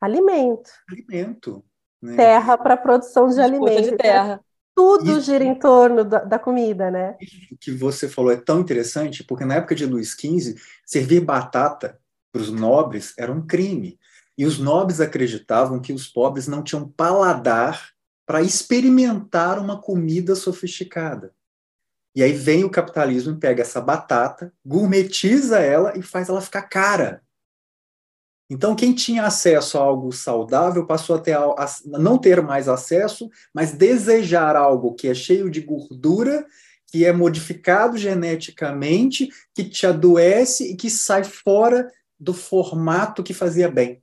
[0.00, 0.70] Alimento.
[0.90, 1.64] Alimento.
[2.00, 2.16] Né?
[2.16, 3.90] Terra para produção de alimentos.
[3.90, 4.40] de terra.
[4.74, 5.20] Tudo Isso.
[5.20, 7.16] gira em torno da, da, comida, né?
[7.20, 11.98] Isso que você falou é tão interessante, porque na época de Luís XV, servir batata
[12.32, 13.98] para os nobres era um crime.
[14.36, 17.94] E os nobres acreditavam que os pobres não tinham paladar
[18.26, 21.32] para experimentar uma comida sofisticada.
[22.14, 26.62] E aí vem o capitalismo e pega essa batata, gourmetiza ela e faz ela ficar
[26.62, 27.22] cara.
[28.48, 33.30] Então, quem tinha acesso a algo saudável passou a, ter, a não ter mais acesso,
[33.54, 36.46] mas desejar algo que é cheio de gordura,
[36.86, 43.70] que é modificado geneticamente, que te adoece e que sai fora do formato que fazia
[43.70, 44.02] bem.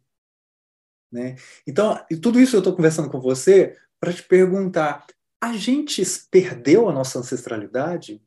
[1.12, 1.36] Né?
[1.68, 5.06] Então, tudo isso eu estou conversando com você para te perguntar:
[5.42, 8.24] a gente perdeu a nossa ancestralidade?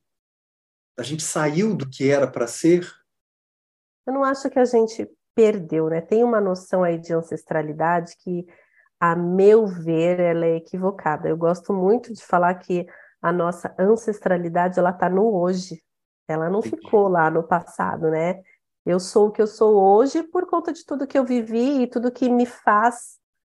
[0.96, 2.88] A gente saiu do que era para ser?
[4.06, 6.00] Eu não acho que a gente perdeu, né?
[6.00, 8.46] Tem uma noção aí de ancestralidade que,
[9.00, 11.28] a meu ver, ela é equivocada.
[11.28, 12.86] Eu gosto muito de falar que
[13.20, 15.82] a nossa ancestralidade ela está no hoje.
[16.28, 18.40] Ela não ficou lá no passado, né?
[18.84, 21.86] Eu sou o que eu sou hoje por conta de tudo que eu vivi e
[21.86, 23.18] tudo que me faz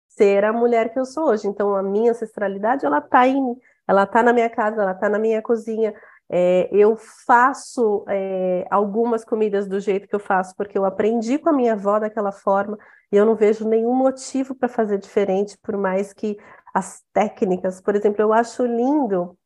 [0.09, 1.49] ser a mulher que eu sou hoje.
[1.49, 3.57] Então, a minha ancestralidade, ela está em,
[3.89, 5.95] ela tá na minha casa, ela está na minha cozinha.
[6.37, 11.49] É, eu faço é, algumas comidas do jeito que eu faço porque eu aprendi com
[11.49, 12.77] a minha avó daquela forma
[13.12, 16.37] e eu não vejo nenhum motivo para fazer diferente, por mais que
[16.75, 19.38] as técnicas, por exemplo, eu acho lindo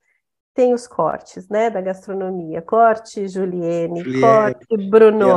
[0.54, 5.28] tem os cortes, né, da gastronomia, corte Juliene, Juliene corte Bruno,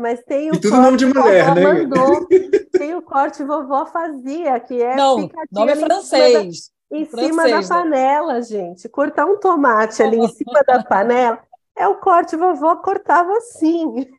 [0.00, 1.62] mas tem o e tudo corte nome de mulher, né?
[1.62, 2.26] Mandou,
[2.72, 6.76] tem o corte vovó fazia, que é não, nome é francês.
[6.90, 7.68] Em cima da, em cima da né?
[7.68, 8.88] panela, gente.
[8.88, 11.38] Cortar um tomate ali em cima da panela
[11.78, 14.10] é o corte vovó cortava assim.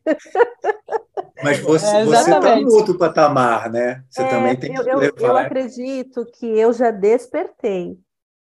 [1.43, 4.03] Mas você é, está no outro patamar, né?
[4.10, 5.21] Você é, também tem eu, que levar.
[5.21, 7.99] Eu, eu acredito que eu já despertei.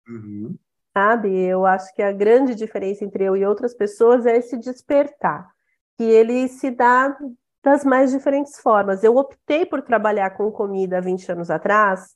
[0.07, 0.55] Uhum.
[0.93, 1.35] Sabe?
[1.39, 5.47] Eu acho que a grande diferença entre eu e outras pessoas é esse despertar,
[5.97, 7.15] que ele se dá
[7.63, 9.03] das mais diferentes formas.
[9.03, 12.15] Eu optei por trabalhar com comida há 20 anos atrás,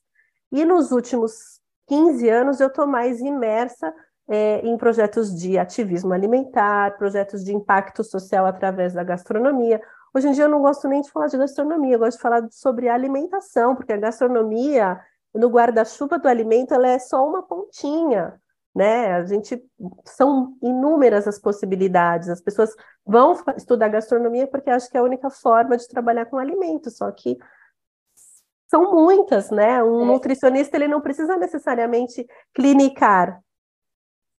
[0.50, 3.92] e nos últimos 15 anos eu estou mais imersa
[4.28, 9.80] é, em projetos de ativismo alimentar, projetos de impacto social através da gastronomia.
[10.14, 12.46] Hoje em dia eu não gosto nem de falar de gastronomia, eu gosto de falar
[12.50, 15.00] sobre alimentação, porque a gastronomia
[15.34, 18.38] no guarda-chuva do alimento ela é só uma pontinha,
[18.74, 19.14] né?
[19.14, 19.62] A gente
[20.04, 22.28] são inúmeras as possibilidades.
[22.28, 22.74] As pessoas
[23.04, 27.10] vão estudar gastronomia porque acham que é a única forma de trabalhar com alimento, só
[27.10, 27.38] que
[28.68, 29.82] são muitas, né?
[29.82, 30.04] Um é.
[30.04, 33.40] nutricionista ele não precisa necessariamente clinicar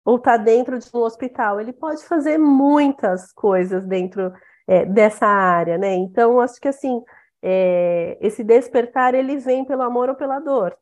[0.05, 4.33] ou estar tá dentro de um hospital, ele pode fazer muitas coisas dentro
[4.67, 5.95] é, dessa área, né?
[5.95, 7.03] Então, acho que assim,
[7.43, 10.77] é, esse despertar ele vem pelo amor ou pela dor.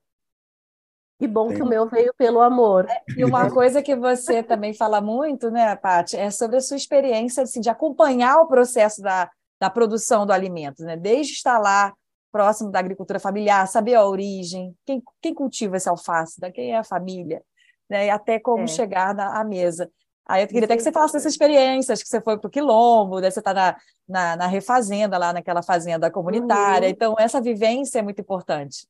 [1.18, 2.86] Que bom que o meu veio pelo amor.
[2.88, 6.76] É, e uma coisa que você também fala muito, né, Paty, é sobre a sua
[6.76, 10.96] experiência assim, de acompanhar o processo da, da produção do alimento, né?
[10.96, 11.92] Desde estar lá
[12.36, 16.76] próximo da agricultura familiar, saber a origem, quem, quem cultiva esse alface, da quem é
[16.76, 17.42] a família,
[17.88, 18.06] né?
[18.06, 18.66] E até como é.
[18.66, 19.90] chegar na, à mesa.
[20.28, 23.22] Aí eu queria até que você falasse dessas experiências, que você foi para o Quilombo,
[23.22, 26.88] daí você está na, na, na, refazenda, lá naquela fazenda comunitária.
[26.88, 26.92] Uhum.
[26.92, 28.86] Então, essa vivência é muito importante.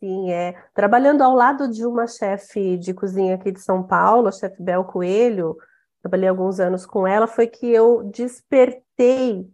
[0.00, 0.54] Sim, é.
[0.74, 4.84] Trabalhando ao lado de uma chefe de cozinha aqui de São Paulo, a chefe Bel
[4.84, 5.56] Coelho,
[6.02, 9.46] trabalhei alguns anos com ela, foi que eu despertei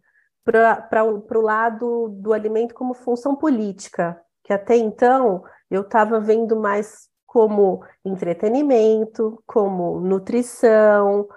[0.44, 7.08] para o lado do alimento como função política, que até então eu estava vendo mais
[7.26, 11.28] como entretenimento, como nutrição,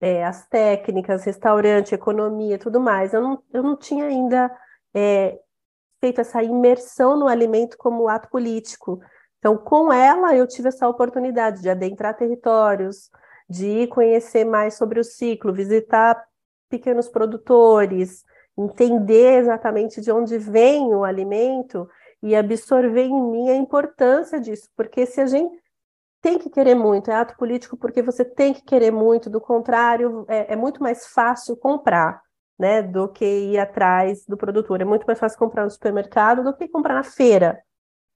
[0.00, 3.14] é, as técnicas, restaurante, economia, tudo mais.
[3.14, 4.50] Eu não, eu não tinha ainda
[4.92, 5.38] é,
[6.00, 9.00] feito essa imersão no alimento como ato político.
[9.38, 13.10] Então, com ela, eu tive essa oportunidade de adentrar territórios,
[13.48, 16.22] de conhecer mais sobre o ciclo, visitar
[16.68, 18.24] pequenos produtores,
[18.56, 21.88] entender exatamente de onde vem o alimento
[22.22, 25.62] e absorver em mim a importância disso, porque se a gente
[26.22, 30.24] tem que querer muito, é ato político porque você tem que querer muito, do contrário,
[30.26, 32.22] é, é muito mais fácil comprar,
[32.58, 34.80] né, do que ir atrás do produtor.
[34.80, 37.62] É muito mais fácil comprar no supermercado do que comprar na feira.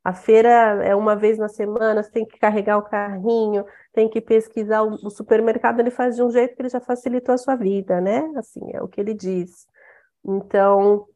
[0.02, 0.48] A feira
[0.84, 5.10] é uma vez na semana, você tem que carregar o carrinho, tem que pesquisar o,
[5.10, 8.20] supermercado, ele faz de um jeito que ele já facilitou a sua vida, né?
[8.36, 9.66] Assim, é o que ele diz.
[10.28, 11.06] Então,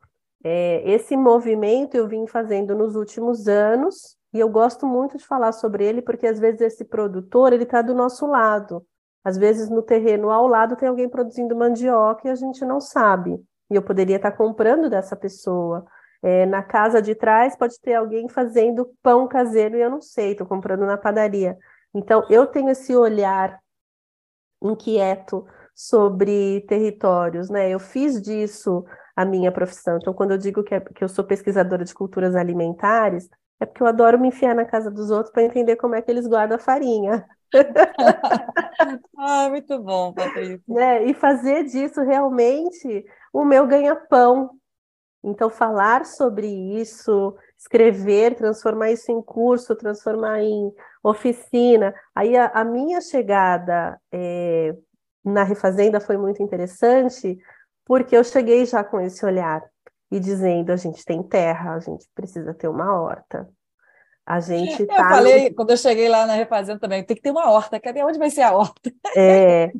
[0.42, 5.52] é, esse movimento eu vim fazendo nos últimos anos, e eu gosto muito de falar
[5.52, 8.84] sobre ele, porque às vezes esse produtor, ele está do nosso lado.
[9.22, 13.38] Às vezes no terreno ao lado tem alguém produzindo mandioca e a gente não sabe.
[13.70, 15.84] E eu poderia estar tá comprando dessa pessoa.
[16.22, 20.32] É, na casa de trás pode ter alguém fazendo pão caseiro e eu não sei,
[20.32, 21.58] estou comprando na padaria.
[21.94, 23.60] Então, eu tenho esse olhar
[24.62, 25.44] inquieto
[25.74, 27.68] sobre territórios, né?
[27.68, 28.84] Eu fiz disso
[29.14, 29.98] a minha profissão.
[29.98, 33.28] Então, quando eu digo que, é, que eu sou pesquisadora de culturas alimentares,
[33.60, 36.10] é porque eu adoro me enfiar na casa dos outros para entender como é que
[36.10, 37.24] eles guardam a farinha.
[39.16, 40.60] ah, muito bom, Patrícia.
[40.66, 41.04] Né?
[41.04, 44.50] E fazer disso realmente o meu ganha-pão.
[45.22, 51.94] Então, falar sobre isso, escrever, transformar isso em curso, transformar em oficina.
[52.14, 54.74] Aí a, a minha chegada é,
[55.24, 57.38] na Refazenda foi muito interessante,
[57.92, 59.62] porque eu cheguei já com esse olhar
[60.10, 63.46] e dizendo: a gente tem terra, a gente precisa ter uma horta.
[64.24, 64.94] A gente tá.
[64.94, 65.54] Eu falei, no...
[65.54, 67.78] quando eu cheguei lá na Refazenda também, tem que ter uma horta.
[67.78, 68.90] Cadê onde vai ser a horta?
[69.14, 69.70] É,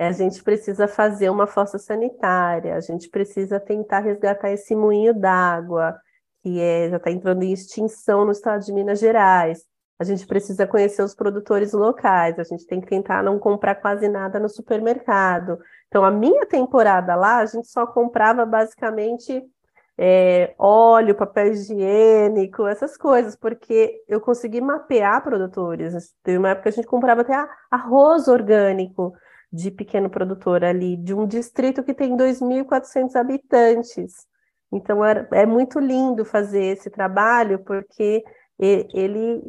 [0.00, 5.96] a gente precisa fazer uma fossa sanitária, a gente precisa tentar resgatar esse moinho d'água,
[6.42, 9.64] que é, já está entrando em extinção no estado de Minas Gerais.
[10.00, 14.08] A gente precisa conhecer os produtores locais, a gente tem que tentar não comprar quase
[14.08, 15.58] nada no supermercado.
[15.88, 19.44] Então, a minha temporada lá, a gente só comprava basicamente
[19.98, 26.14] é, óleo, papel higiênico, essas coisas, porque eu consegui mapear produtores.
[26.22, 27.34] Teve uma época que a gente comprava até
[27.70, 29.12] arroz orgânico
[29.52, 34.26] de pequeno produtor ali, de um distrito que tem 2.400 habitantes.
[34.72, 38.24] Então, é, é muito lindo fazer esse trabalho, porque
[38.58, 39.42] ele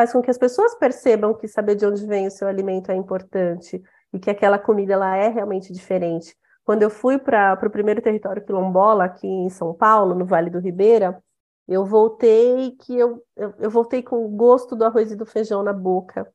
[0.00, 2.96] faz com que as pessoas percebam que saber de onde vem o seu alimento é
[2.96, 3.82] importante
[4.14, 6.34] e que aquela comida ela é realmente diferente.
[6.64, 10.58] Quando eu fui para o primeiro território quilombola aqui em São Paulo, no Vale do
[10.58, 11.22] Ribeira,
[11.68, 15.62] eu voltei que eu, eu, eu voltei com o gosto do arroz e do feijão
[15.62, 16.26] na boca.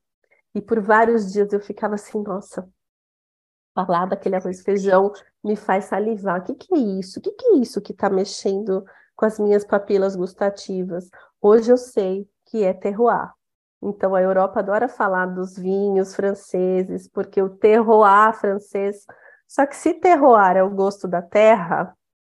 [0.54, 2.68] E por vários dias eu ficava assim, nossa,
[3.74, 5.12] falar daquele arroz e feijão
[5.42, 6.40] me faz salivar.
[6.40, 7.18] O que, que é isso?
[7.18, 8.84] O que, que é isso que está mexendo
[9.16, 11.10] com as minhas papilas gustativas?
[11.40, 13.34] Hoje eu sei que é terroir.
[13.82, 19.04] Então a Europa adora falar dos vinhos franceses, porque o terroir francês
[19.46, 21.96] só que se terroir é o gosto da terra,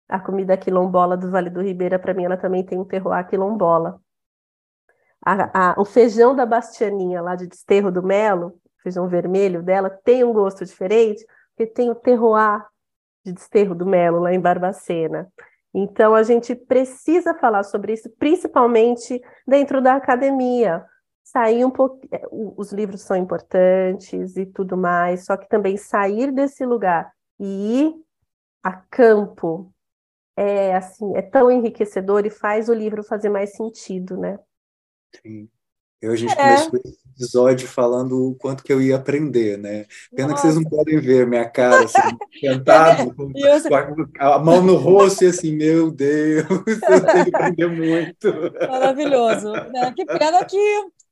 [0.09, 4.01] a comida quilombola do Vale do Ribeira, para mim, ela também tem um terroir quilombola.
[5.25, 10.23] A, a, o feijão da Bastianinha, lá de Desterro do Melo, feijão vermelho dela, tem
[10.25, 11.25] um gosto diferente,
[11.57, 12.65] porque tem o terroir
[13.25, 15.29] de Desterro do Melo, lá em Barbacena.
[15.75, 20.85] Então, a gente precisa falar sobre isso, principalmente dentro da academia,
[21.27, 22.01] sair um pouco.
[22.13, 27.83] É, os livros são importantes e tudo mais, só que também sair desse lugar e
[27.83, 27.95] ir
[28.63, 29.73] a campo
[30.39, 34.39] é assim, é tão enriquecedor e faz o livro fazer mais sentido, né?
[35.23, 35.49] Sim.
[36.01, 36.37] Eu, a gente é.
[36.37, 39.87] começou esse episódio falando o quanto que eu ia aprender, né?
[40.15, 40.43] Pena Nossa.
[40.43, 41.99] que vocês não podem ver minha cara, assim,
[42.39, 43.75] sentado, com, com
[44.21, 48.31] a, a, mão no rosto e assim, meu Deus, eu tenho que aprender muito.
[48.69, 49.53] Maravilhoso.
[49.53, 49.93] Né?
[49.97, 50.59] Que pena que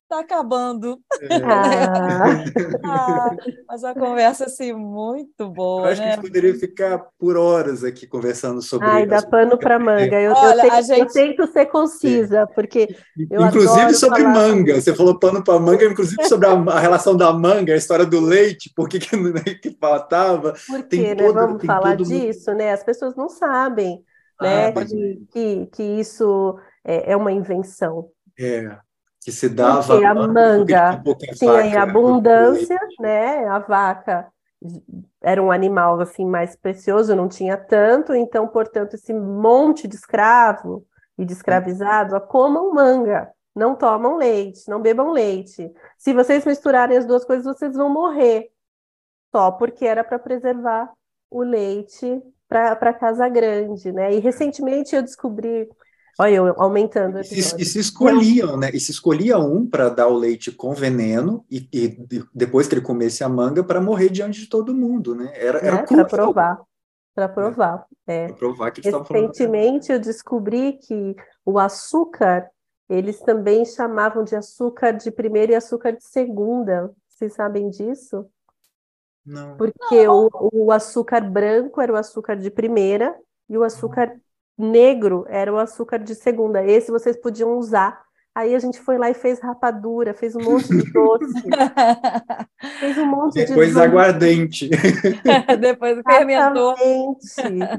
[0.05, 0.99] está acabando.
[1.23, 1.37] É.
[1.45, 2.45] Ah.
[2.85, 3.37] ah,
[3.69, 5.89] mas a conversa assim muito boa.
[5.89, 6.07] Eu acho né?
[6.07, 10.21] que a gente poderia ficar por horas aqui conversando sobre Ai, dá pano para manga.
[10.21, 11.01] Eu, Olha, eu, tento, gente...
[11.01, 12.95] eu, tento, ser concisa, porque.
[13.19, 14.35] inclusive sobre falar...
[14.35, 14.81] manga.
[14.81, 18.21] Você falou pano para manga, inclusive sobre a, a, relação da manga, a história do
[18.21, 19.17] leite, por que, que,
[19.61, 20.55] que faltava.
[20.67, 21.33] Por quê, né?
[21.33, 22.73] Vamos falar disso, né?
[22.73, 24.05] As pessoas não sabem.
[24.41, 28.09] Né, ah, que, que, que isso é, é uma invenção.
[28.37, 28.77] É,
[29.25, 29.83] que se dava.
[29.83, 31.03] Porque a manga
[31.35, 33.47] tinha em abundância, né?
[33.49, 34.29] A vaca
[35.23, 40.85] era um animal assim mais precioso, não tinha tanto, então, portanto, esse monte de escravo
[41.17, 45.73] e de escravizados, comam manga, não tomam leite, não bebam leite.
[45.97, 48.51] Se vocês misturarem as duas coisas, vocês vão morrer.
[49.35, 50.93] Só porque era para preservar
[51.31, 54.15] o leite para a casa grande, né?
[54.15, 55.69] E recentemente eu descobri
[56.19, 57.21] Olha, eu aumentando.
[57.21, 58.71] E se, e se escolhiam, né?
[58.73, 61.99] E se escolhia um para dar o leite com veneno e, e
[62.33, 65.33] depois que ele comesse a manga para morrer diante de todo mundo, né?
[65.35, 66.61] Era, era é, para provar.
[67.15, 67.87] Para provar.
[68.07, 68.29] É.
[68.29, 72.49] Pra provar que Recentemente eu descobri que o açúcar
[72.89, 76.93] eles também chamavam de açúcar de primeira e açúcar de segunda.
[77.09, 78.27] Vocês sabem disso?
[79.25, 79.57] Não.
[79.57, 80.29] Porque Não.
[80.33, 83.17] O, o açúcar branco era o açúcar de primeira
[83.49, 84.15] e o açúcar
[84.57, 86.65] negro era o açúcar de segunda.
[86.65, 88.03] Esse vocês podiam usar.
[88.35, 91.43] Aí a gente foi lá e fez rapadura, fez um monte de doce.
[92.81, 94.71] fez um monte Depois de Depois aguardente.
[95.61, 96.75] Depois fermentou.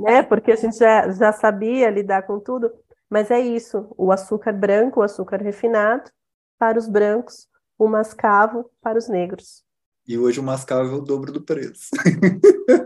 [0.02, 0.24] Né?
[0.24, 2.72] Porque a gente já, já sabia lidar com tudo.
[3.10, 6.10] Mas é isso, o açúcar branco, o açúcar refinado,
[6.58, 7.48] para os brancos,
[7.78, 9.64] o mascavo para os negros.
[10.08, 11.90] E hoje o mascavo é o dobro do preço.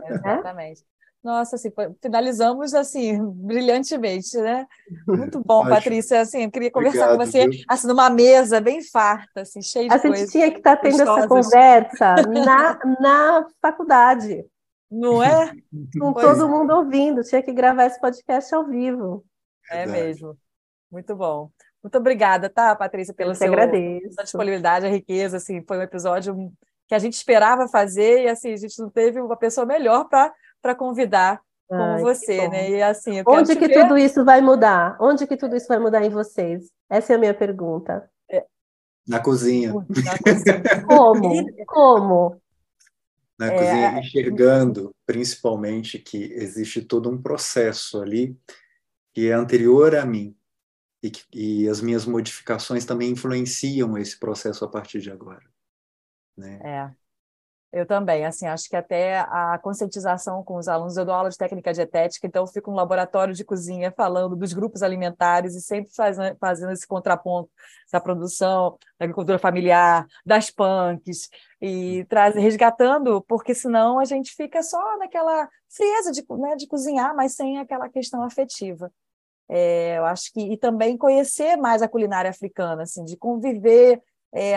[0.10, 0.84] Exatamente.
[1.24, 1.70] Nossa, assim,
[2.02, 4.66] finalizamos assim brilhantemente, né?
[5.08, 5.70] Muito bom, Acho.
[5.70, 6.22] Patrícia.
[6.22, 9.94] Assim, eu queria conversar Obrigado, com você assim numa mesa bem farta, assim, cheia de
[9.94, 11.20] A gente tinha que estar tá tendo gostosas.
[11.20, 14.46] essa conversa na, na faculdade.
[14.90, 15.52] Não é?
[16.00, 16.50] Com pois todo é.
[16.50, 19.24] mundo ouvindo, tinha que gravar esse podcast ao vivo.
[19.70, 20.36] É mesmo.
[20.92, 21.52] Muito bom.
[21.84, 25.38] Muito obrigada, tá, Patrícia, pela sua, sua disponibilidade, a riqueza.
[25.38, 26.52] Assim, foi um episódio
[26.88, 30.34] que a gente esperava fazer e assim a gente não teve uma pessoa melhor para
[30.78, 32.72] convidar como Ai, você, né?
[32.72, 33.82] E assim, onde que ver...
[33.82, 34.98] tudo isso vai mudar?
[35.00, 36.72] Onde que tudo isso vai mudar em vocês?
[36.90, 38.10] Essa é a minha pergunta.
[38.30, 38.44] É.
[39.08, 39.72] Na cozinha.
[40.04, 40.86] Na cozinha.
[40.88, 41.66] Como?
[41.68, 42.42] Como?
[43.38, 43.58] Na é...
[43.58, 48.36] cozinha, enxergando principalmente que existe todo um processo ali
[49.14, 50.36] que é anterior a mim
[51.04, 55.46] e, que, e as minhas modificações também influenciam esse processo a partir de agora.
[56.36, 56.60] Né?
[56.64, 56.92] É.
[57.72, 61.38] Eu também, assim, acho que até a conscientização com os alunos, eu dou aula de
[61.38, 65.94] técnica dietética, então eu fico no laboratório de cozinha falando dos grupos alimentares e sempre
[65.94, 67.52] faz, fazendo esse contraponto
[67.92, 71.30] da produção, da agricultura familiar, das punks,
[71.62, 77.16] e traz, resgatando, porque senão a gente fica só naquela frieza de, né, de cozinhar,
[77.16, 78.92] mas sem aquela questão afetiva.
[79.48, 84.02] É, eu acho que, e também conhecer mais a culinária africana, assim, de conviver,
[84.34, 84.56] é,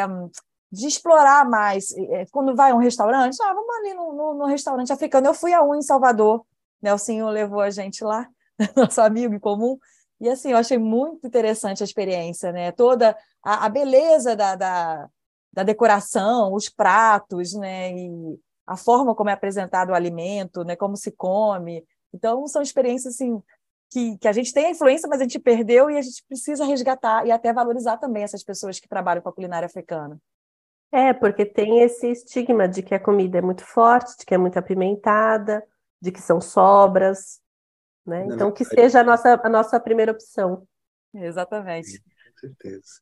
[0.73, 1.95] de explorar mais.
[1.97, 5.27] É, quando vai a um restaurante, ah, vamos ali no, no, no, restaurante africano.
[5.27, 6.47] Eu fui a um em Salvador,
[6.81, 8.27] Nelsinho levou a gente lá,
[8.75, 9.79] nosso amigo em comum,
[10.19, 12.73] e assim, eu achei muito interessante a experiência, né?
[12.73, 15.09] Toda a, a beleza da, da,
[15.53, 17.93] da, decoração, os pratos, né?
[17.93, 20.77] E a forma como é apresentado o alimento, né?
[20.77, 21.85] Como se come.
[22.15, 23.43] Então, são experiências assim
[23.91, 26.65] que, que a gente tem a influência, mas a gente perdeu e a gente precisa
[26.65, 30.19] resgatar e até valorizar também essas pessoas que trabalham com a culinária africana.
[30.93, 34.39] É, porque tem esse estigma de que a comida é muito forte, de que é
[34.39, 35.65] muito apimentada,
[36.01, 37.41] de que são sobras,
[38.07, 38.27] né?
[38.27, 40.67] Não, então, não, que seja a nossa, a nossa primeira opção.
[41.15, 41.99] Exatamente.
[42.01, 43.01] Com certeza.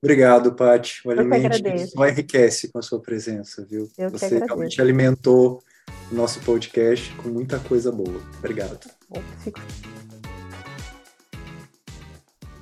[0.00, 1.00] Obrigado, Paty.
[1.04, 3.88] O alimento só enriquece com a sua presença, viu?
[3.98, 5.62] Eu Você realmente alimentou
[6.12, 8.20] o nosso podcast com muita coisa boa.
[8.38, 8.78] Obrigado.
[9.42, 9.58] Fico...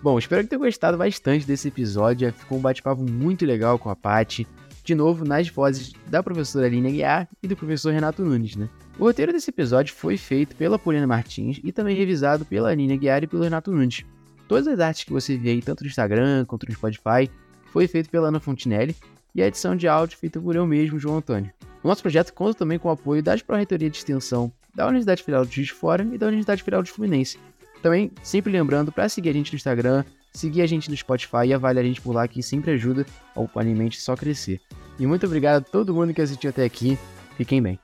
[0.05, 2.31] Bom, espero que tenham gostado bastante desse episódio.
[2.31, 4.47] Ficou um bate-papo muito legal com a Paty.
[4.85, 8.69] De novo, nas vozes da professora Aline Aguiar e do professor Renato Nunes, né?
[8.99, 13.25] O roteiro desse episódio foi feito pela Poliana Martins e também revisado pela Aline Aguiar
[13.25, 14.05] e pelo Renato Nunes.
[14.47, 17.31] Todas as artes que você vê aí, tanto no Instagram quanto no Spotify,
[17.73, 18.95] foi feito pela Ana Fontinelli
[19.35, 21.51] e a edição de áudio feita por eu mesmo, João Antônio.
[21.83, 25.47] O nosso projeto conta também com o apoio das Pró-Reitoria de Extensão da Universidade Federal
[25.47, 27.39] de Juiz de Fora e da Universidade Federal de Fluminense,
[27.85, 31.53] também, sempre lembrando para seguir a gente no Instagram, seguir a gente no Spotify e
[31.53, 33.05] avaliar a gente por lá, que sempre ajuda
[33.37, 34.59] ao Animente só crescer.
[34.99, 36.99] E muito obrigado a todo mundo que assistiu até aqui.
[37.37, 37.79] Fiquem bem.